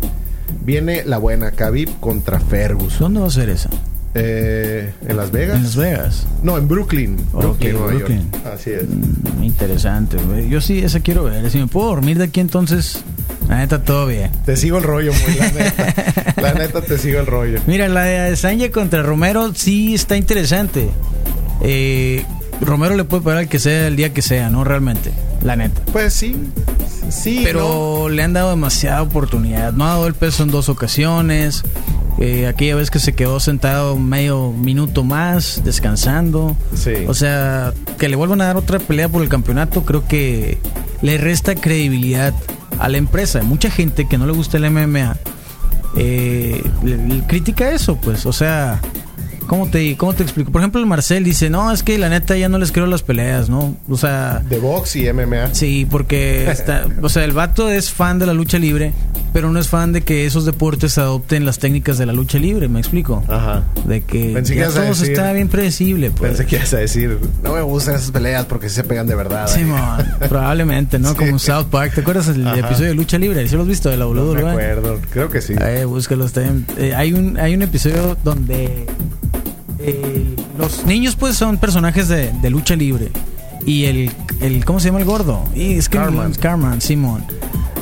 [0.66, 3.00] Viene la buena Khabib contra Fergus.
[3.00, 3.70] ¿Dónde va a ser esa?
[4.16, 5.58] Eh, en Las Vegas.
[5.58, 6.28] En Las Vegas.
[6.44, 7.18] No, en Brooklyn.
[7.34, 7.90] Ok, Brooklyn, York.
[7.90, 8.32] Brooklyn.
[8.54, 8.84] Así es.
[8.88, 10.50] Mm, interesante, güey.
[10.50, 11.50] Yo sí, esa quiero ver.
[11.50, 13.04] Si me puedo dormir de aquí entonces,
[13.50, 14.32] la neta, todo bien.
[14.46, 16.34] Te sigo el rollo, muy la neta.
[16.42, 17.60] la neta te sigo el rollo.
[17.66, 20.90] Mira, la de Adesanya contra Romero sí está interesante.
[21.62, 22.24] Eh,
[22.62, 24.64] Romero le puede pegar al que sea el día que sea, ¿no?
[24.64, 25.82] Realmente, la neta.
[25.92, 26.36] Pues sí.
[27.10, 29.74] Sí, Pero le han dado demasiada oportunidad.
[29.74, 31.64] No ha dado el peso en dos ocasiones.
[32.20, 36.56] Eh, aquella vez que se quedó sentado medio minuto más, descansando.
[36.76, 36.92] Sí.
[37.08, 40.58] O sea, que le vuelvan a dar otra pelea por el campeonato, creo que
[41.02, 42.34] le resta credibilidad
[42.80, 43.42] a la empresa.
[43.44, 45.18] Mucha gente que no le gusta el MMA
[45.96, 48.26] eh, le- le critica eso, pues.
[48.26, 48.80] O sea,
[49.48, 50.52] ¿cómo te, ¿cómo te explico?
[50.52, 53.04] Por ejemplo, el Marcel dice, no, es que la neta ya no les creo las
[53.04, 53.76] peleas, ¿no?
[53.90, 54.42] O sea...
[54.50, 55.54] De box y MMA.
[55.54, 58.92] Sí, porque está, o sea, el vato es fan de la lucha libre,
[59.34, 62.68] pero no es fan de que esos deportes adopten las técnicas de la lucha libre,
[62.70, 63.24] ¿me explico?
[63.28, 63.64] Ajá.
[63.86, 66.32] De que Pensé que ya todo decir- está bien predecible, pues.
[66.32, 69.16] Pensé que ibas a decir, no me gustan esas peleas porque sí se pegan de
[69.16, 69.48] verdad.
[69.48, 69.66] Sí, ¿eh?".
[69.66, 69.80] mon,
[70.30, 71.10] probablemente, ¿no?
[71.10, 71.16] Sí.
[71.16, 71.94] Como South Park.
[71.96, 72.60] ¿Te acuerdas del Ajá.
[72.60, 73.48] episodio de lucha libre?
[73.48, 74.44] ¿Sí lo has visto de la No WWE?
[74.44, 75.00] me acuerdo.
[75.10, 75.54] Creo que sí.
[75.60, 76.66] Eh, búscalo, está bien.
[76.78, 78.86] Eh, hay, un, hay un episodio donde
[79.80, 83.10] eh, los niños pues son personajes de, de lucha libre.
[83.66, 85.44] Y el, el, ¿cómo se llama el gordo?
[85.56, 86.34] Y es que Carman.
[86.34, 87.24] Carman, Simón.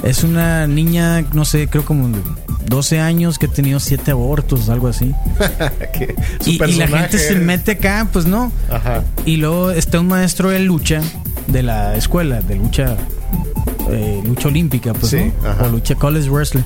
[0.03, 2.19] Es una niña, no sé, creo como de
[2.65, 5.13] 12 años que ha tenido 7 abortos, algo así.
[6.45, 8.51] Y, y la gente se mete acá, pues no.
[8.69, 9.03] Ajá.
[9.25, 11.01] Y luego está un maestro de lucha
[11.47, 12.97] de la escuela, de lucha
[13.89, 15.49] eh, lucha olímpica, pues, Sí, ¿no?
[15.49, 15.65] ajá.
[15.65, 16.63] O lucha college wrestling.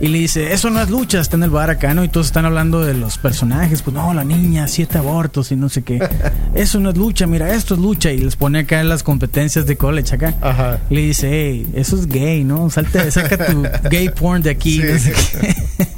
[0.00, 2.04] Y le dice, eso no es lucha, está en el bar acá, ¿no?
[2.04, 5.68] Y todos están hablando de los personajes, pues no, la niña, siete abortos y no
[5.68, 5.98] sé qué.
[6.54, 8.10] Eso no es lucha, mira, esto es lucha.
[8.12, 10.34] Y les pone acá en las competencias de college acá.
[10.40, 10.78] Ajá.
[10.90, 12.68] Y le dice, hey, eso es gay, ¿no?
[12.70, 14.80] Salte, saca tu gay porn de aquí.
[14.80, 14.86] Sí.
[14.88, 15.12] no sé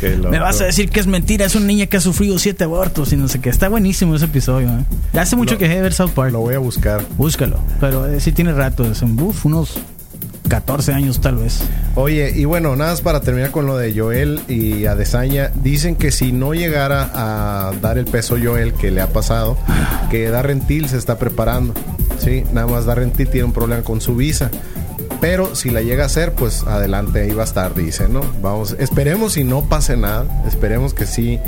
[0.00, 0.16] qué.
[0.30, 3.12] Me vas a decir que es mentira, es una niña que ha sufrido siete abortos
[3.12, 3.50] y no sé qué.
[3.50, 5.18] Está buenísimo ese episodio, ¿eh?
[5.18, 6.32] Hace mucho Lo- que dejé de ver South Park.
[6.32, 7.04] Lo voy a buscar.
[7.16, 7.58] Búscalo.
[7.80, 9.78] Pero eh, sí tiene rato, es un uf, unos
[10.48, 11.60] 14 años tal vez.
[11.94, 15.50] Oye, y bueno, nada más para terminar con lo de Joel y Adesanya.
[15.54, 19.56] Dicen que si no llegara a dar el peso Joel que le ha pasado,
[20.10, 21.74] que Darren Till se está preparando.
[22.18, 24.50] Sí, nada más Darren Till tiene un problema con su visa.
[25.20, 28.20] Pero si la llega a hacer, pues adelante ahí va a estar, dice, ¿no?
[28.42, 30.44] Vamos, esperemos y no pase nada.
[30.46, 31.40] Esperemos que sí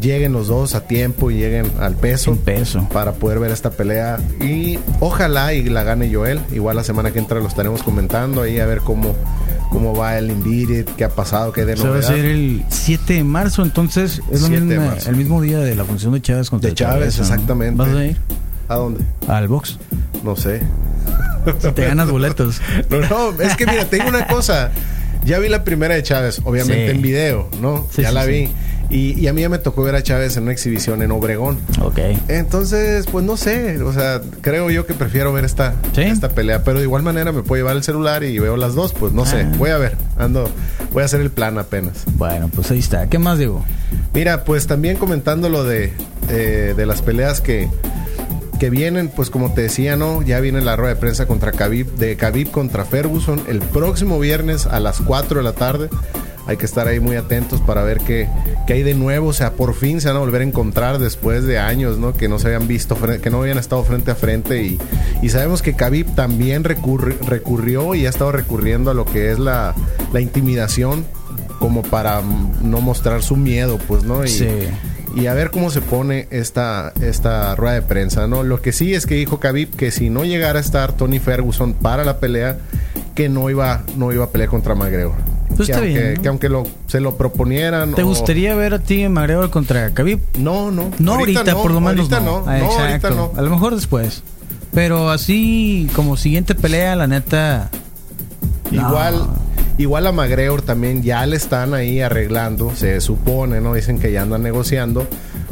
[0.00, 2.88] lleguen los dos a tiempo y lleguen al peso peso.
[2.92, 6.40] para poder ver esta pelea y ojalá y la gane Joel.
[6.52, 9.14] Igual la semana que entra lo estaremos comentando ahí a ver cómo,
[9.70, 12.08] cómo va el Invited, qué ha pasado, qué de Se va a novedad.
[12.08, 15.74] ser el 7 de marzo, entonces es lo 7 de mismo- el mismo día de
[15.74, 17.22] la función de Chávez contra De Chávez, ¿no?
[17.24, 17.76] exactamente.
[17.76, 18.16] ¿Vas a ir
[18.68, 19.04] ¿A dónde?
[19.28, 19.78] al box?
[20.22, 20.62] No sé.
[21.60, 22.60] Si te ganas boletos.
[22.90, 24.70] No, no, es que mira, tengo una cosa.
[25.26, 26.96] Ya vi la primera de Chávez, obviamente Sí.
[26.96, 27.86] en video, ¿no?
[27.90, 28.50] Sí, ya sí, la vi.
[28.90, 31.58] Y, y a mí ya me tocó ver a Chávez en una exhibición en Obregón.
[31.80, 31.98] Ok.
[32.28, 36.02] Entonces, pues no sé, o sea, creo yo que prefiero ver esta, ¿Sí?
[36.02, 38.92] esta pelea, pero de igual manera me puedo llevar el celular y veo las dos,
[38.92, 39.52] pues no sé, Ah.
[39.58, 40.48] voy a ver, ando,
[40.92, 42.04] voy a hacer el plan apenas.
[42.16, 43.08] Bueno, pues ahí está.
[43.08, 43.64] ¿Qué más digo?
[44.12, 45.92] Mira, pues también comentando lo de,
[46.28, 47.68] eh, de las peleas que,
[48.60, 50.22] que vienen, pues como te decía, ¿no?
[50.22, 54.66] Ya viene la rueda de prensa contra Khabib, de Khabib contra Ferguson el próximo viernes
[54.66, 55.88] a las 4 de la tarde.
[56.46, 58.28] Hay que estar ahí muy atentos para ver qué,
[58.66, 59.28] qué hay de nuevo.
[59.28, 62.12] O sea, por fin se van a volver a encontrar después de años, ¿no?
[62.12, 64.62] Que no se habían visto, que no habían estado frente a frente.
[64.62, 64.78] Y,
[65.22, 69.38] y sabemos que Khabib también recurri- recurrió y ha estado recurriendo a lo que es
[69.38, 69.74] la,
[70.12, 71.04] la intimidación
[71.58, 72.20] como para
[72.62, 74.22] no mostrar su miedo, pues, ¿no?
[74.24, 74.48] Y, Sí.
[75.16, 78.42] y a ver cómo se pone esta, esta rueda de prensa, ¿no?
[78.42, 81.72] Lo que sí es que dijo Khabib que si no llegara a estar Tony Ferguson
[81.72, 82.58] para la pelea,
[83.14, 85.14] que no iba, no iba a pelear contra McGregor.
[85.48, 87.94] Pues que, está aunque, bien, que aunque lo, se lo proponieran.
[87.94, 90.18] ¿Te o- gustaría ver a ti McGregor contra Khabib?
[90.38, 90.90] No, no.
[90.98, 92.40] No ahorita, no, por lo menos ahorita no.
[92.40, 92.50] no.
[92.50, 93.32] Ah, ahorita no.
[93.36, 94.22] A lo mejor después.
[94.72, 97.70] Pero así como siguiente pelea, la neta.
[98.72, 98.80] no.
[98.88, 99.26] Igual,
[99.78, 103.74] igual a McGregor también ya le están ahí arreglando, se supone, ¿no?
[103.74, 105.06] Dicen que ya andan negociando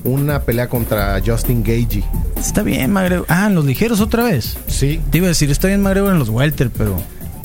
[0.05, 2.03] una pelea contra Justin Gagey.
[2.37, 3.27] Está bien, McGregor.
[3.29, 4.57] Ah, en los ligeros otra vez.
[4.67, 5.01] Sí.
[5.11, 6.97] Te iba a decir, está bien McGregor en los welter, pero.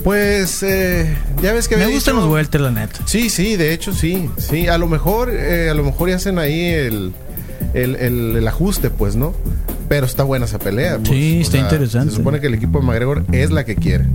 [0.07, 2.97] Pues eh, ya ves que Me gustan dicho- los welter, la neta.
[3.03, 4.29] Sí, sí, de hecho sí.
[4.37, 7.11] Sí, a lo mejor, eh, a lo mejor ya hacen ahí el,
[7.73, 9.33] el, el- el ajuste, pues, ¿no?
[9.89, 10.95] Pero está buena esa pelea.
[10.99, 11.09] pues.
[11.09, 12.11] Sí, está interesante.
[12.11, 14.05] Se supone que el equipo de McGregor es la que quiere.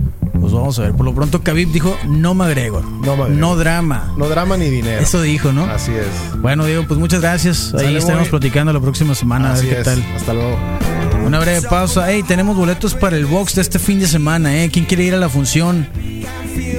[0.41, 0.93] Pues vamos a ver.
[0.93, 2.83] Por lo pronto, Khabib dijo no McGregor.
[2.83, 3.29] No McGregor.
[3.29, 4.15] No drama.
[4.17, 4.99] No drama ni dinero.
[4.99, 5.65] Eso dijo, ¿no?
[5.65, 6.41] Así es.
[6.41, 7.71] Bueno, Diego, pues muchas gracias.
[7.75, 9.85] Ahí Sale, estaremos platicando la próxima semana a Así ver qué es.
[9.85, 10.03] tal.
[10.15, 10.57] Hasta luego.
[11.25, 12.05] Una breve pausa.
[12.09, 14.69] Hey, tenemos boletos para el box de este fin de semana, ¿eh?
[14.71, 15.87] ¿Quién quiere ir a la función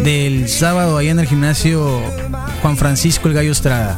[0.04, 2.00] del sábado ahí en el gimnasio
[2.62, 3.96] Juan Francisco el Gallo Estrada?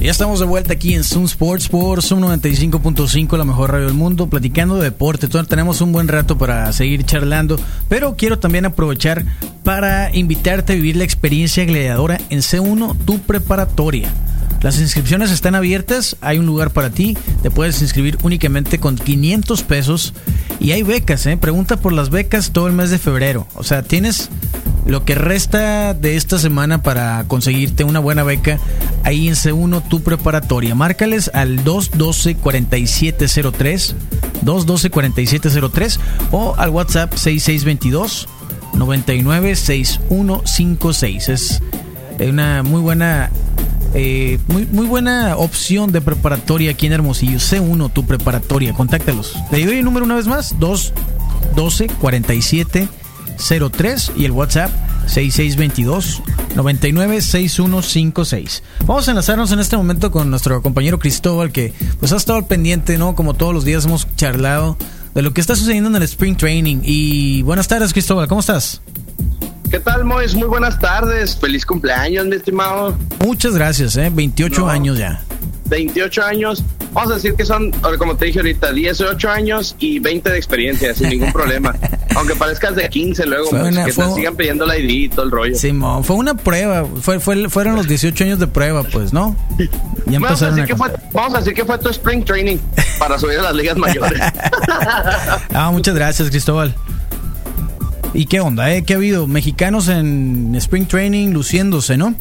[0.00, 3.96] Ya estamos de vuelta aquí en Zoom Sports por Zoom 95.5, la mejor radio del
[3.96, 5.26] mundo, platicando de deporte.
[5.26, 7.58] Tenemos un buen rato para seguir charlando,
[7.88, 9.24] pero quiero también aprovechar
[9.64, 14.08] para invitarte a vivir la experiencia gladiadora en C1, tu preparatoria.
[14.62, 19.62] Las inscripciones están abiertas, hay un lugar para ti, te puedes inscribir únicamente con 500
[19.64, 20.14] pesos
[20.60, 21.36] y hay becas, ¿eh?
[21.36, 23.48] Pregunta por las becas todo el mes de febrero.
[23.56, 24.30] O sea, tienes
[24.86, 28.58] lo que resta de esta semana para conseguirte una buena beca
[29.04, 30.74] ahí en C1 tu preparatoria.
[30.74, 33.94] Márcales al 212-4703,
[34.44, 35.98] 212-4703
[36.32, 38.28] o al WhatsApp 6622
[38.74, 41.28] 996156.
[41.28, 41.60] Es
[42.20, 43.30] una muy buena
[43.94, 47.38] eh, muy, muy buena opción de preparatoria aquí en Hermosillo.
[47.38, 48.74] C1 tu preparatoria.
[48.74, 49.34] Contáctalos.
[49.50, 52.88] Le doy el número una vez más: 212 47
[53.38, 54.70] 03 y el WhatsApp
[55.06, 56.22] 6622
[56.56, 58.62] 996156.
[58.86, 62.46] Vamos a enlazarnos en este momento con nuestro compañero Cristóbal que pues ha estado al
[62.46, 63.14] pendiente, ¿no?
[63.14, 64.76] Como todos los días hemos charlado
[65.14, 66.78] de lo que está sucediendo en el Spring Training.
[66.82, 68.80] Y buenas tardes Cristóbal, ¿cómo estás?
[69.70, 70.34] ¿Qué tal, Mois?
[70.34, 71.36] Muy buenas tardes.
[71.36, 72.96] Feliz cumpleaños, mi estimado.
[73.24, 74.10] Muchas gracias, ¿eh?
[74.12, 74.68] 28 No.
[74.68, 75.22] años ya.
[75.66, 76.64] 28 años.
[76.92, 80.94] Vamos a decir que son, como te dije ahorita, 18 años y 20 de experiencia,
[80.94, 81.74] sin ningún problema.
[82.16, 85.24] Aunque parezcas de 15 luego, una- que fue- te sigan pidiendo la ID y todo
[85.26, 85.54] el rollo.
[85.56, 89.36] Simón, fue una prueba, fue, fue, fueron los 18 años de prueba, pues, ¿no?
[90.06, 92.56] Ya vamos, a decir que fue, vamos a decir que fue tu spring training
[92.98, 94.20] para subir a las ligas mayores.
[95.54, 96.74] Ah, muchas gracias, Cristóbal.
[98.14, 98.84] ¿Y qué onda, eh?
[98.84, 99.26] ¿Qué ha habido?
[99.26, 102.14] Mexicanos en Spring Training luciéndose, ¿no?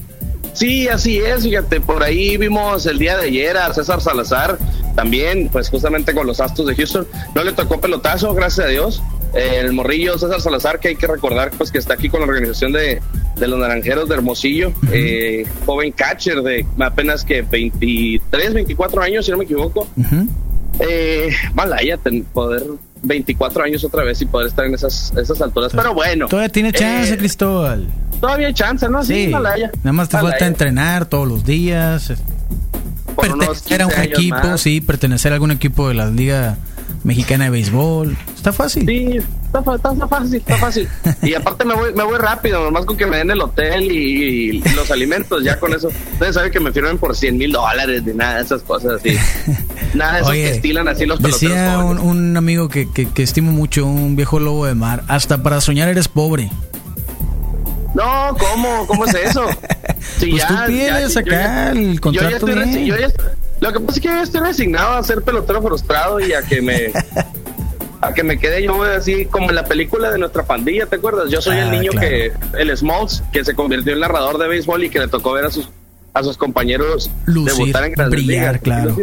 [0.57, 4.57] Sí, así es, fíjate, por ahí vimos el día de ayer a César Salazar,
[4.95, 9.01] también, pues justamente con los Astros de Houston, no le tocó pelotazo, gracias a Dios,
[9.35, 12.27] Eh, el morrillo César Salazar, que hay que recordar, pues que está aquí con la
[12.27, 13.01] organización de,
[13.35, 19.31] de los Naranjeros de Hermosillo, eh, joven catcher de apenas que 23, 24 años, si
[19.31, 20.27] no me equivoco, Ujú.
[20.79, 21.99] eh, malaya,
[22.33, 22.63] poder
[23.03, 26.27] 24 años otra vez y poder estar en esas, esas alturas, pero bueno.
[26.27, 27.85] Todavía tiene chance, eh, Cristóbal.
[28.19, 29.03] Todavía hay chance, ¿no?
[29.03, 29.71] Sí, Sí, malaya.
[29.83, 32.13] nada más te falta entrenar todos los días.
[33.15, 34.61] Unos Pertenecer a un 15 años equipo, más.
[34.61, 36.57] sí, pertenecer a algún equipo de la Liga
[37.03, 38.15] Mexicana de Béisbol.
[38.35, 38.85] Está fácil.
[38.85, 40.87] Sí, está, está- está fácil, está fácil.
[41.23, 44.57] Y aparte me voy, me voy rápido, nomás con que me den el hotel y,
[44.57, 45.87] y los alimentos, ya con eso.
[46.13, 49.17] Ustedes saben que me firmen por 100 mil dólares ni nada de esas cosas así.
[49.95, 53.23] Nada de esos que estilan así los peloteros decía un, un amigo que, que, que
[53.23, 56.51] estimo mucho, un viejo lobo de mar, hasta para soñar eres pobre.
[57.93, 58.85] No, ¿cómo?
[58.87, 59.45] ¿Cómo es eso?
[60.19, 63.07] Sí, pues ya, tú ya, yo acá el yo ya contrato estoy yo ya-
[63.59, 66.61] lo que pasa es que yo estoy resignado a ser pelotero frustrado y a que
[66.61, 66.91] me
[68.01, 71.29] a que me quede yo así como en la película de nuestra pandilla, ¿te acuerdas?
[71.29, 72.07] Yo soy Ah, el niño claro.
[72.07, 75.45] que el Smalls que se convirtió en narrador de béisbol y que le tocó ver
[75.45, 75.69] a sus
[76.13, 78.61] a sus compañeros Lucir, debutar en grandes brillar, ligas.
[78.63, 78.95] claro.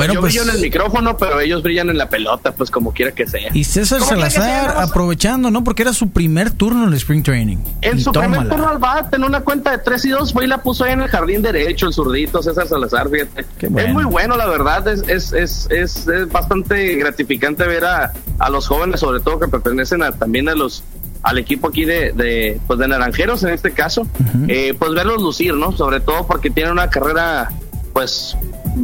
[0.00, 0.32] Bueno, yo pues.
[0.34, 3.50] brillo en el micrófono, pero ellos brillan en la pelota, pues como quiera que sea.
[3.52, 5.62] Y César Salazar aprovechando, ¿no?
[5.64, 7.58] Porque era su primer turno en el Spring Training.
[7.82, 8.50] En Y su primer tómala.
[8.50, 10.92] turno al bate, en una cuenta de 3 y 2, fue y la puso ahí
[10.92, 13.44] en el jardín derecho, el zurdito César Salazar, fíjate.
[13.58, 13.88] Qué bueno.
[13.88, 18.50] Es muy bueno, la verdad, es, es, es, es, es bastante gratificante ver a, a
[18.50, 20.82] los jóvenes, sobre todo que pertenecen a, también a los
[21.22, 24.06] al equipo aquí de, de, pues de Naranjeros en este caso,
[24.48, 25.70] eh, pues verlos lucir, ¿no?
[25.76, 27.50] Sobre todo porque tienen una carrera
[27.92, 28.36] pues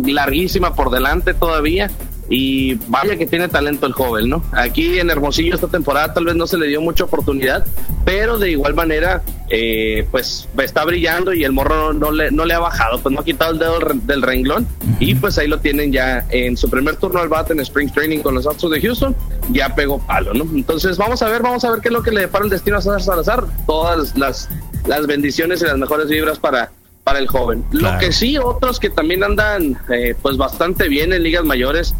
[0.04, 1.90] larguísima por delante todavía.
[2.28, 4.42] Y vaya que tiene talento el joven, ¿no?
[4.52, 7.64] Aquí en Hermosillo esta temporada tal vez no se le dio mucha oportunidad,
[8.04, 12.54] pero de igual manera eh, pues está brillando y el morro no le, no le
[12.54, 14.66] ha bajado, pues no ha quitado el dedo del renglón.
[14.98, 18.18] Y pues ahí lo tienen ya en su primer turno al bate en Spring Training
[18.18, 19.14] con los Astros de Houston,
[19.50, 20.44] ya pegó palo, ¿no?
[20.52, 22.78] Entonces vamos a ver, vamos a ver qué es lo que le depara el destino
[22.78, 24.48] a César Salazar, todas las,
[24.86, 26.72] las bendiciones y las mejores vibras para
[27.06, 27.62] para el joven.
[27.70, 27.94] Claro.
[27.94, 31.94] Lo que sí, otros que también andan eh, pues bastante bien en ligas mayores,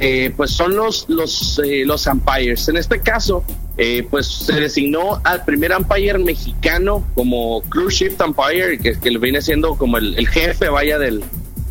[0.00, 2.66] eh, pues son los los eh, los umpires.
[2.70, 3.44] En este caso,
[3.76, 9.42] eh, pues se designó al primer umpire mexicano como cruise shift umpire, que, que viene
[9.42, 11.22] siendo como el, el jefe, vaya, del,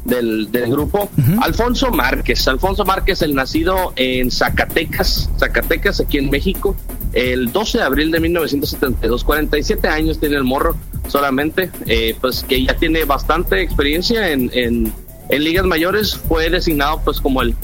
[0.05, 1.09] del, del grupo,
[1.41, 2.47] Alfonso Márquez.
[2.47, 6.75] Alfonso Márquez, el nacido en Zacatecas, Zacatecas, aquí en México,
[7.13, 10.75] el 12 de abril de 1972, 47 años tiene el morro
[11.07, 14.91] solamente, eh, pues que ya tiene bastante experiencia en, en,
[15.29, 17.55] en ligas mayores, fue designado pues como el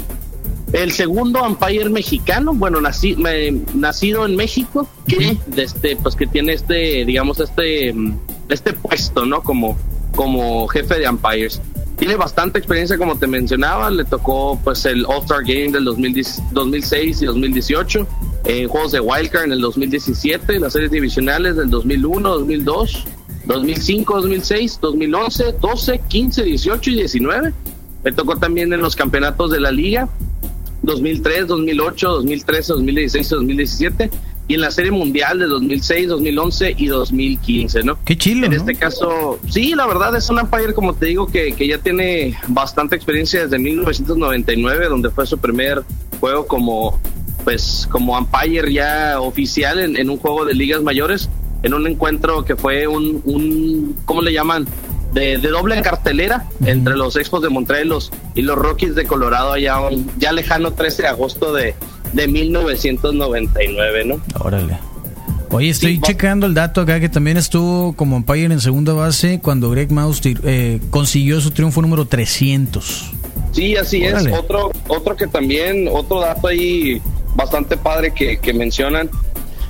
[0.73, 3.15] el segundo umpire mexicano, bueno, nací,
[3.75, 7.93] nacido en México, que este, pues que tiene este, digamos, este,
[8.49, 9.43] este puesto, ¿no?
[9.43, 9.77] Como,
[10.15, 11.61] como jefe de umpires.
[11.97, 17.21] Tiene bastante experiencia, como te mencionaba, le tocó pues el All-Star Game del 2010 2006
[17.21, 18.07] y 2018,
[18.45, 23.05] en juegos de Wildcard en el 2017, las series divisionales del 2001, 2002,
[23.45, 27.53] 2005, 2006, 2011, 12, 15, 18 y 19.
[28.03, 30.09] Me tocó también en los campeonatos de la liga,
[30.81, 34.09] 2003, 2008, 2013, 2016 y 2017
[34.47, 37.97] y en la Serie Mundial de 2006, 2011 y 2015, ¿no?
[38.03, 38.57] Qué chilo, En ¿no?
[38.57, 42.37] este caso, sí, la verdad es un umpire, como te digo, que, que ya tiene
[42.47, 45.83] bastante experiencia desde 1999, donde fue su primer
[46.19, 46.99] juego como,
[47.43, 51.29] pues, como umpire ya oficial en, en un juego de ligas mayores,
[51.63, 54.67] en un encuentro que fue un, un ¿cómo le llaman?
[55.13, 59.05] De, de doble cartelera entre los Expos de Montreal y los, y los Rockies de
[59.05, 61.75] Colorado, allá un ya lejano 13 de agosto de,
[62.13, 64.19] de 1999, ¿no?
[64.39, 64.77] Órale.
[65.51, 69.39] Oye, estoy Sí, checando el dato acá que también estuvo como umpire en segunda base
[69.39, 73.11] cuando Greg Maus eh, consiguió su triunfo número 300.
[73.51, 74.31] Sí, así Órale.
[74.31, 74.39] es.
[74.39, 76.99] Otro, otro que también, otro dato ahí
[77.35, 79.09] bastante padre que, que mencionan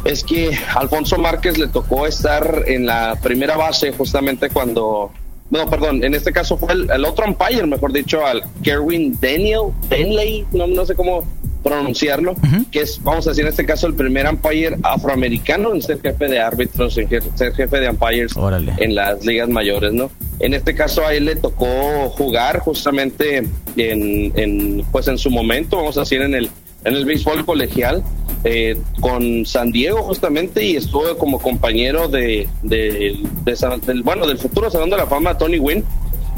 [0.06, 5.12] es que Alfonso Márquez le tocó estar en la primera base justamente cuando,
[5.50, 9.72] no, perdón, en este caso fue el, el otro umpire, mejor dicho, al Kerwin Daniel,
[9.90, 11.24] Denley, no, no sé cómo
[11.64, 12.36] pronunciarlo,
[12.72, 16.28] que es, vamos a decir en este caso, el primer umpire afroamericano en ser jefe
[16.28, 18.74] de árbitros, en je- ser jefe de umpires Órale.
[18.80, 20.12] en las ligas mayores, ¿no?
[20.42, 23.38] En este caso a él le tocó jugar justamente
[23.78, 26.50] en, en pues en su momento, vamos a decir en el
[26.86, 28.04] en el béisbol colegial
[28.44, 34.28] eh, con San Diego justamente y estuvo como compañero de, de, de San- del bueno
[34.28, 35.84] del futuro Salón de la Fama Tony Wynn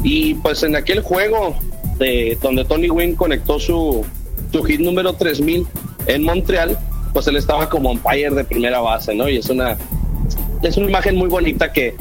[0.04, 1.56] y pues en aquel juego
[1.98, 4.04] de donde Tony Wynn conectó su
[4.52, 5.66] su hit número 3000
[6.06, 6.78] en Montreal
[7.12, 9.28] pues él estaba como umpire de primera base, ¿no?
[9.28, 9.76] Y es una
[10.62, 11.94] es una imagen muy bonita que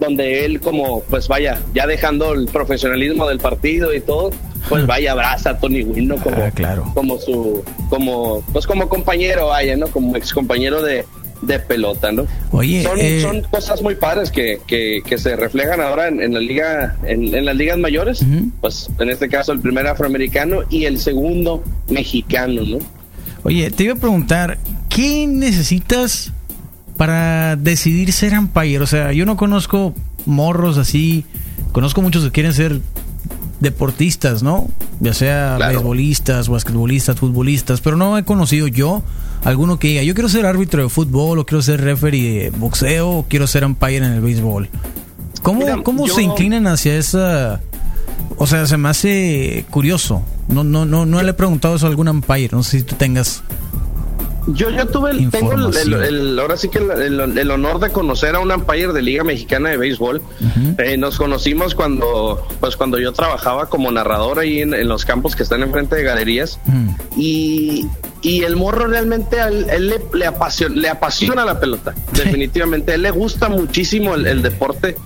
[0.00, 4.30] donde él como pues vaya ya dejando el profesionalismo del partido y todo
[4.68, 6.90] pues vaya abraza a Tony como Ah, claro.
[6.94, 11.04] como su como pues como compañero vaya no como ex compañero de,
[11.42, 15.80] de pelota no Oye, son, eh, son cosas muy padres que, que, que se reflejan
[15.80, 18.24] ahora en, en la liga en, en las ligas mayores.
[18.60, 22.78] Pues en este caso el primer afroamericano y el segundo mexicano no
[23.42, 24.56] Oye, te iba a preguntar,
[24.88, 26.32] ¿qué necesitas
[26.96, 28.78] para decidir ser umpire?
[28.80, 29.94] O sea, yo no conozco
[30.24, 31.26] morros así,
[31.72, 32.80] conozco muchos que quieren ser
[33.64, 34.68] deportistas, ¿no?
[35.00, 35.72] Ya sea Claro.
[35.78, 39.02] beisbolistas, basquetbolistas, futbolistas, pero no he conocido yo
[39.42, 43.10] alguno que diga, yo quiero ser árbitro de fútbol, o quiero ser referee de boxeo,
[43.10, 44.68] o quiero ser umpire en el béisbol.
[45.42, 47.60] ¿Cómo, Mira, cómo yo- se inclinan hacia esa...
[48.36, 50.22] O sea, se me hace curioso.
[50.48, 52.48] No, no, no, no le he preguntado eso a algún umpire.
[52.52, 53.42] No sé si tú tengas
[54.48, 56.04] Yo, yo tuve el, tengo el, el- Información.
[56.04, 59.76] el- ahora sí que el, honor de conocer a un umpire de Liga Mexicana de
[59.78, 60.20] Béisbol.
[60.78, 65.34] Eh, nos conocimos cuando, pues cuando yo trabajaba como narrador ahí en, en los campos
[65.34, 66.58] que están enfrente de galerías.
[67.16, 67.86] Y,
[68.22, 72.92] y el morro realmente a él, él le, le apasiona, le apasiona la pelota, definitivamente.
[72.92, 74.96] A él le gusta muchísimo el, el deporte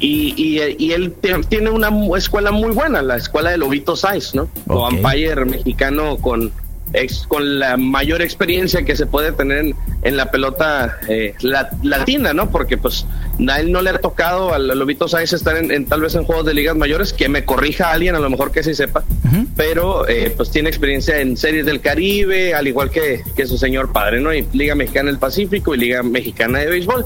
[0.00, 1.14] y, y- y él
[1.48, 4.48] tiene una escuela muy buena, la escuela de Lobito Saiz, ¿no?
[4.68, 6.50] O umpire mexicano con,
[6.92, 11.70] ex- con la mayor experiencia que se puede tener en, en la pelota eh, la-
[11.82, 12.50] latina, ¿no?
[12.50, 13.06] Porque pues
[13.48, 16.24] a él no le ha tocado al Lobito Saiz estar en, en- tal vez en
[16.24, 19.46] juegos de ligas mayores, que me corrija alguien a lo mejor que sí sepa, Ujú.
[19.56, 23.92] pero eh, pues tiene experiencia en series del Caribe, al igual que, que su señor
[23.92, 24.34] padre, ¿no?
[24.34, 27.04] Y Liga Mexicana del Pacífico y Liga Mexicana de Béisbol.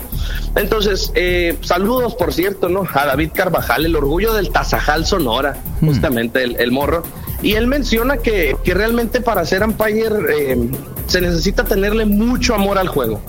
[0.56, 2.86] Entonces, eh, saludos, por cierto, ¿no?
[2.94, 7.02] A David Carvajal, el orgullo del Tazajal Sonora, justamente el, el morro.
[7.42, 10.70] Y él menciona que, que realmente para ser umpire eh,
[11.06, 13.20] se necesita tenerle mucho amor al juego,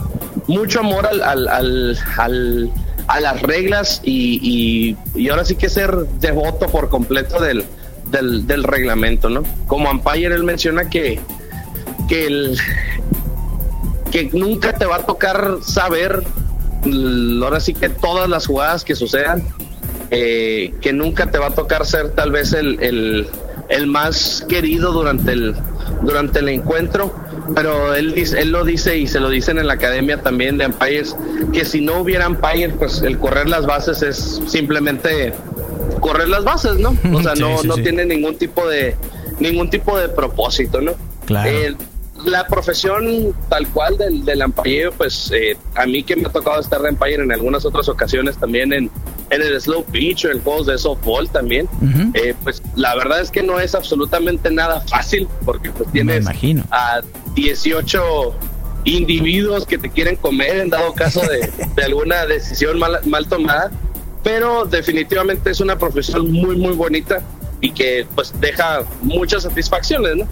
[0.47, 2.72] mucho amor al, al, al,
[3.08, 7.66] a las reglas y, y, ahora sí que ser devoto por completo del,
[8.12, 9.43] del, reglamento, ¿no?
[9.68, 11.20] Como umpire él menciona que,
[12.08, 12.58] que el,
[14.12, 16.24] que nunca te va a tocar saber
[16.86, 19.43] l- ahora sí que todas las jugadas que sucedan
[20.12, 23.28] eh, que nunca te va a tocar ser tal vez el, el,
[23.68, 25.55] el más querido durante el
[26.01, 27.14] durante el encuentro
[27.56, 30.66] pero él dice, él lo dice y se lo dicen en la academia también de
[30.68, 31.16] umpires
[31.54, 35.34] que si no hubiera umpire pues el correr las bases es simplemente
[36.02, 37.84] correr las bases no o sea Sí, no sí, no sí.
[37.84, 38.95] tiene ningún tipo de
[39.39, 40.93] ningún tipo de propósito no
[41.26, 41.50] Claro.
[41.50, 41.76] Eh,
[42.26, 46.60] la profesión tal cual del, del umpire, pues eh, a mí que me ha tocado
[46.60, 48.89] estar de umpire en algunas otras ocasiones también en,
[49.30, 52.11] en el slow pitch o en juegos de softball también, Ujú.
[52.13, 56.63] eh, pues la verdad es que no es absolutamente nada fácil porque pues tienes imagino.
[56.71, 57.01] a
[57.36, 58.34] 18
[58.86, 63.71] individuos que te quieren comer en dado caso de, de alguna decisión mal, mal tomada,
[64.23, 67.21] pero definitivamente es una profesión muy muy bonita
[67.59, 70.28] y que pues deja muchas satisfacciones, ¿no?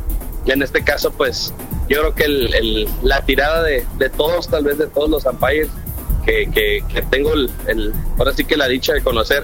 [0.45, 1.53] En este caso pues
[1.89, 5.25] yo creo que el, el- la tirada de, de todos, tal vez de todos los
[5.25, 5.69] umpires
[6.25, 9.43] que, que, que tengo el, el- ahora sí que la dicha de conocer,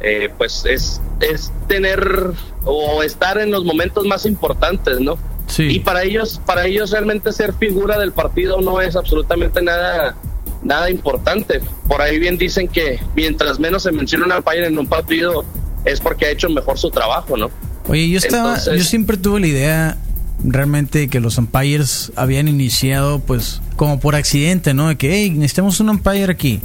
[0.00, 2.32] eh, pues es, es tener
[2.64, 5.16] o estar en los momentos más importantes, ¿no?
[5.46, 5.68] Sí.
[5.76, 10.16] Y para ellos, para ellos realmente ser figura del partido no es absolutamente nada,
[10.62, 11.60] nada importante.
[11.88, 15.44] Por ahí bien dicen que mientras menos se menciona un umpire en un partido
[15.84, 17.48] es porque ha hecho mejor su trabajo, ¿no?
[17.88, 19.96] Oye, yo estaba, Entonces- yo siempre tuve la idea
[20.44, 24.88] realmente que los umpires habían iniciado pues como por accidente, ¿no?
[24.88, 26.60] De que, hey, necesitamos un umpire aquí.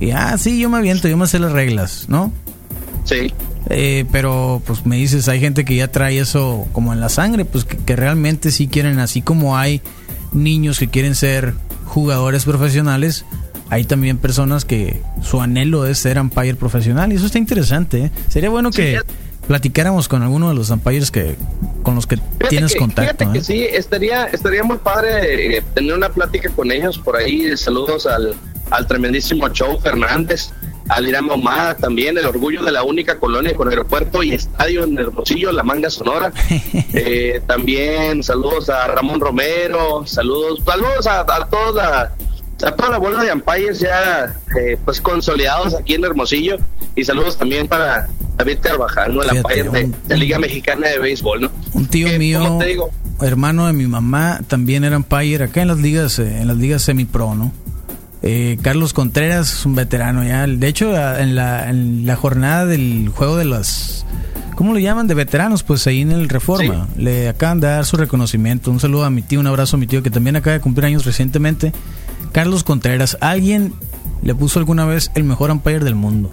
[0.00, 2.32] Y, ah, sí, yo me aviento, yo me sé las reglas, ¿no?
[3.04, 3.32] Sí.
[3.70, 7.44] Eh, pero pues me dices, hay gente que ya trae eso como en la sangre,
[7.44, 9.82] pues que, que realmente sí quieren, así como hay
[10.32, 13.24] niños que quieren ser jugadores profesionales,
[13.70, 18.04] hay también personas que su anhelo es ser umpire profesional y eso está interesante.
[18.04, 18.10] ¿eh?
[18.28, 19.00] Sería bueno Sí, que
[19.46, 21.36] platicáramos con alguno de los umpires que
[21.88, 23.24] con los que Fíjate tienes que- contacto.
[23.24, 23.42] Fíjate que ¿eh?
[23.44, 27.56] sí, estaría, estaría muy padre eh, tener una plática con ellos por ahí.
[27.56, 28.34] Saludos al,
[28.70, 30.50] al tremendísimo Joe Fernández,
[30.90, 34.98] al Irán Ahumada también, el orgullo de la única colonia con aeropuerto y estadio en
[34.98, 36.30] Hermosillo, La Manga Sonora.
[36.94, 41.72] Eh, también saludos a Ramón Romero, saludos, saludos a, a toda
[42.60, 46.56] la, a toda la bola de umpires ya eh, pues consolidados aquí en Hermosillo
[46.94, 48.08] y saludos también para
[48.38, 49.22] David Carvajal, ¿no?
[49.22, 51.50] Fíjate, umpire de, un- de Liga Mexicana de Béisbol, ¿no?
[51.72, 55.78] Un tío mío, te digo, hermano de mi mamá, también era umpire acá en las
[55.78, 57.52] ligas, eh, en las ligas semi-pro, ¿no?
[58.22, 60.46] Eh, Carlos Contreras es un veterano ya.
[60.46, 64.04] De hecho, en la, en la jornada del juego de las...
[64.56, 65.06] ¿Cómo le llaman?
[65.06, 66.88] De veteranos, pues ahí en el Reforma.
[66.96, 68.72] Le acaban de dar su reconocimiento.
[68.72, 70.86] Un saludo a mi tío, un abrazo a mi tío que también acaba de cumplir
[70.86, 71.72] años recientemente.
[72.32, 73.72] Carlos Contreras, ¿alguien
[74.20, 76.32] le puso alguna vez el mejor umpire del mundo?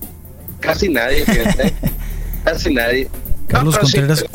[0.66, 1.74] Casi nadie, fíjate.
[2.44, 3.08] casi nadie.
[3.48, 4.26] Carlos No, sí, Contreras.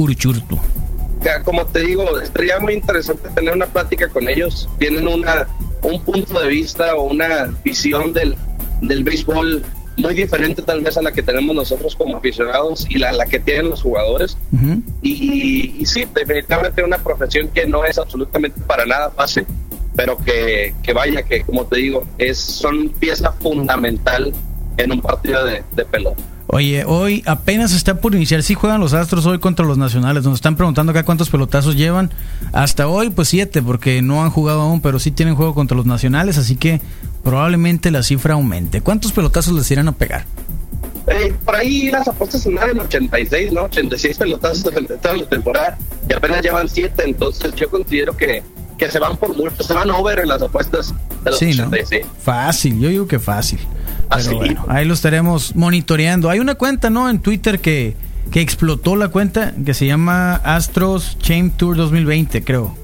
[1.25, 4.69] Ya, como te digo, estaría muy interesante tener una plática con ellos.
[4.79, 5.47] Tienen una
[5.83, 8.37] un punto de vista o una visión del,
[8.83, 9.65] del béisbol
[9.97, 13.39] muy diferente tal vez a la que tenemos nosotros como aficionados y la, la que
[13.39, 14.37] tienen los jugadores.
[15.03, 19.47] Y, y sí, definitivamente una profesión que no es absolutamente para nada fácil,
[19.95, 24.33] pero que, que vaya, que como te digo, es son pieza fundamental
[24.81, 26.23] en un partido de, de pelota.
[26.53, 28.43] Oye, hoy apenas está por iniciar.
[28.43, 30.25] Sí juegan los Astros hoy contra los Nacionales.
[30.25, 32.11] Nos están preguntando acá cuántos pelotazos llevan.
[32.53, 35.87] Hasta hoy, pues siete, porque no han jugado aún, pero sí tienen juego contra los
[35.87, 36.81] Nacionales, así que
[37.23, 38.81] probablemente la cifra aumente.
[38.81, 40.25] ¿Cuántos pelotazos les irán a pegar?
[41.07, 43.63] Eh, por ahí las apuestas andan en 86, ¿no?
[43.63, 45.79] 86 pelotazos toda la temporada
[46.09, 48.43] y apenas llevan 7, entonces yo considero que,
[48.81, 51.69] que se van por mucho, se van over en las apuestas de los Sí, ¿no?
[51.69, 51.97] 80, sí.
[52.23, 53.61] Fácil, yo digo que fácil.
[54.09, 54.35] Pero Así.
[54.35, 56.31] bueno, ahí lo estaremos monitoreando.
[56.31, 57.09] Hay una cuenta, ¿no?
[57.11, 57.95] En Twitter que,
[58.33, 62.75] que explotó la cuenta que se llama Astros Chain Tour 2020, creo.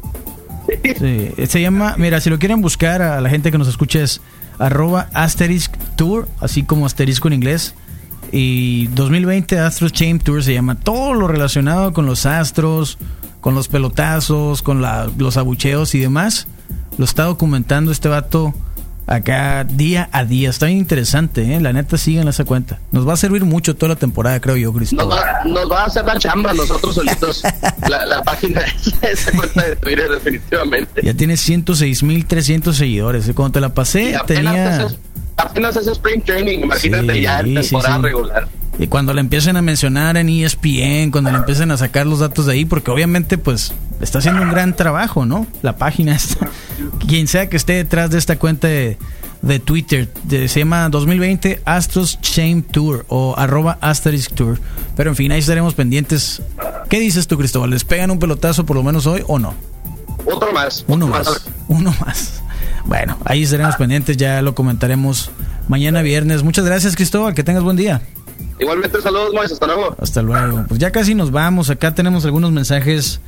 [0.99, 4.21] Sí, se llama, mira, si lo quieren buscar a la gente que nos escucha es
[4.59, 7.75] arroba asterisk tour, así como asterisco en inglés.
[8.33, 12.99] Y 2020 Astros Chain Tour se llama todo lo relacionado con los astros,
[13.47, 16.49] con los pelotazos, con la- los abucheos y demás.
[16.99, 18.53] Lo está documentando este vato
[19.07, 20.51] acá día a día.
[20.51, 21.61] Está bien interesante, ¿eh?
[21.61, 22.81] La neta, sigan esa cuenta.
[22.91, 25.17] Nos va a servir mucho toda la temporada, creo yo, Nos Cristóbal.
[25.21, 27.45] va, nos va a hacer la chamba nosotros solitos.
[27.89, 31.03] la, la página esa, esa cuenta de Twitter, definitivamente.
[31.05, 33.31] Ya tiene 106.300 seguidores.
[33.33, 34.89] Cuando te la pasé, apenas, tenía...
[35.37, 38.03] apenas es Spring Training, imagínate Sí, ya en sí, temporada sí.
[38.03, 38.49] regular.
[38.79, 42.47] Y cuando le empiecen a mencionar en ESPN, cuando le empiecen a sacar los datos
[42.47, 45.47] de ahí, porque obviamente pues está haciendo un gran trabajo, ¿no?
[45.63, 46.51] La página está.
[47.09, 48.99] Quien sea que esté detrás de esta cuenta de,
[49.41, 54.61] de Twitter, de- se llama 2020 Astros Shame Tour o arroba asterisk tour.
[54.95, 56.43] Pero en fin, ahí estaremos pendientes.
[56.91, 57.71] ¿Qué dices tú, Cristóbal?
[57.71, 59.55] ¿Les pegan un pelotazo por lo menos hoy o no?
[60.27, 60.85] Otro más.
[60.87, 61.47] Uno otro más.
[61.69, 62.43] Uno más.
[62.85, 65.31] Bueno, ahí estaremos pendientes, ya lo comentaremos
[65.67, 66.43] mañana viernes.
[66.43, 68.03] Muchas gracias, Cristóbal, que tengas buen día.
[68.59, 69.53] Igualmente, saludos, Moisés.
[69.53, 69.97] Hasta luego.
[70.01, 70.65] Hasta luego.
[70.69, 71.71] Pues ya casi nos vamos.
[71.71, 73.21] Acá tenemos algunos mensajes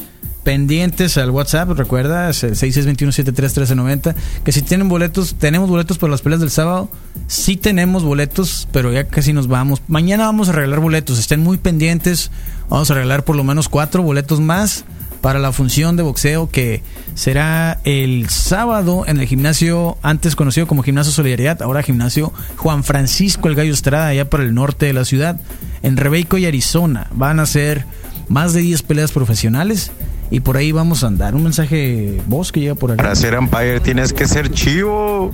[0.42, 1.70] pendientes al WhatsApp.
[1.70, 4.14] Recuerda, es el 6621-731390.
[4.44, 6.88] Que si tienen boletos, tenemos boletos para las peleas del sábado.
[7.26, 9.82] Sí tenemos boletos, pero ya casi nos vamos.
[9.88, 11.18] Mañana vamos a regalar boletos.
[11.18, 12.30] Estén muy pendientes.
[12.70, 14.84] Vamos a regalar por lo menos cuatro boletos más
[15.20, 16.82] para la función de boxeo que
[17.14, 23.48] será el sábado en el gimnasio antes conocido como Gimnasio Solidaridad, ahora gimnasio Juan Francisco
[23.48, 25.40] el Gallo Estrada, allá por el norte de la ciudad,
[25.82, 27.08] en Rebeco y Arizona.
[27.12, 27.84] Van a ser
[28.28, 29.90] más de 10 peleas profesionales
[30.30, 31.34] y por ahí vamos a andar.
[31.34, 33.02] Un mensaje vos que llega por acá.
[33.02, 35.32] Para ser umpire tienes que ser chivo.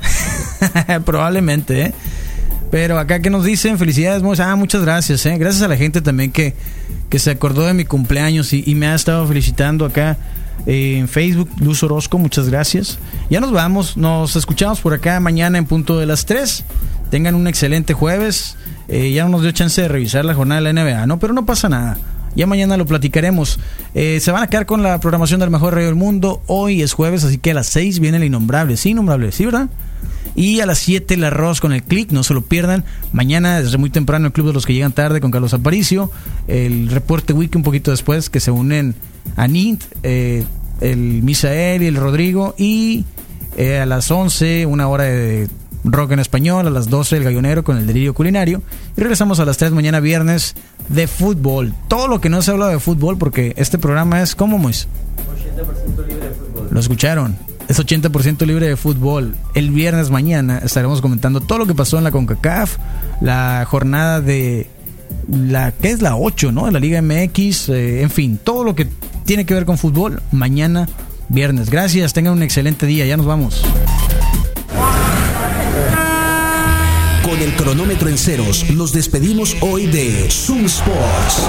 [1.05, 1.95] Probablemente, ¿eh?
[2.70, 4.22] Pero acá que nos dicen, felicidades.
[4.41, 5.37] Ah, muchas gracias, ¿eh?
[5.39, 6.55] Gracias a la gente también que,
[7.09, 10.16] que se acordó de mi cumpleaños y, me ha estado felicitando acá
[10.66, 11.48] eh, en Facebook.
[11.61, 12.98] Luz Orozco, muchas gracias.
[13.30, 16.64] Ya nos vamos, nos escuchamos por acá mañana en punto de las 3.
[17.11, 18.57] Tengan un excelente jueves.
[18.88, 21.18] Eh, ya no nos dio chance de revisar la jornada de la NBA, ¿no?
[21.18, 21.98] Pero no pasa nada.
[22.34, 23.61] Ya mañana lo platicaremos.
[23.94, 26.42] Eh, se van a quedar con la programación del mejor radio del mundo.
[26.46, 28.76] Hoy es jueves, así que a las 6 viene el innombrable.
[28.76, 29.68] Sí, innombrable, ¿sí, verdad?
[30.34, 32.84] Y a las 7 el arroz con el click, no se lo pierdan.
[33.12, 36.11] Mañana, desde muy temprano, el Club de los que llegan tarde con Carlos Aparicio.
[36.48, 38.94] El reporte wiki un poquito después, que se unen
[39.36, 40.44] a Nint, eh,
[40.80, 42.55] el Misael y el Rodrigo.
[42.59, 43.05] Y
[43.57, 45.48] eh, a las 11, una hora de
[45.84, 46.66] rock en español.
[46.66, 48.62] A las 12, el gallonero con el delirio culinario.
[48.96, 50.55] Y regresamos a las 3 mañana viernes
[50.88, 51.72] de fútbol.
[51.88, 54.88] Todo lo que no se habla de fútbol, porque este programa es como Mois.
[56.70, 57.36] Lo escucharon.
[57.69, 59.37] Es 80% libre de fútbol.
[59.55, 62.77] El viernes mañana estaremos comentando todo lo que pasó en la CONCACAF,
[63.21, 64.69] la jornada de
[65.31, 66.67] la que es la 8, ¿no?
[66.67, 68.89] De la Liga MX, eh, en fin, todo lo que
[69.25, 70.89] tiene que ver con fútbol mañana
[71.29, 71.71] viernes.
[71.71, 73.62] Gracias, tengan un excelente día, ya nos vamos.
[77.25, 81.49] Con el cronómetro en ceros, nos despedimos hoy de Zoom Sports.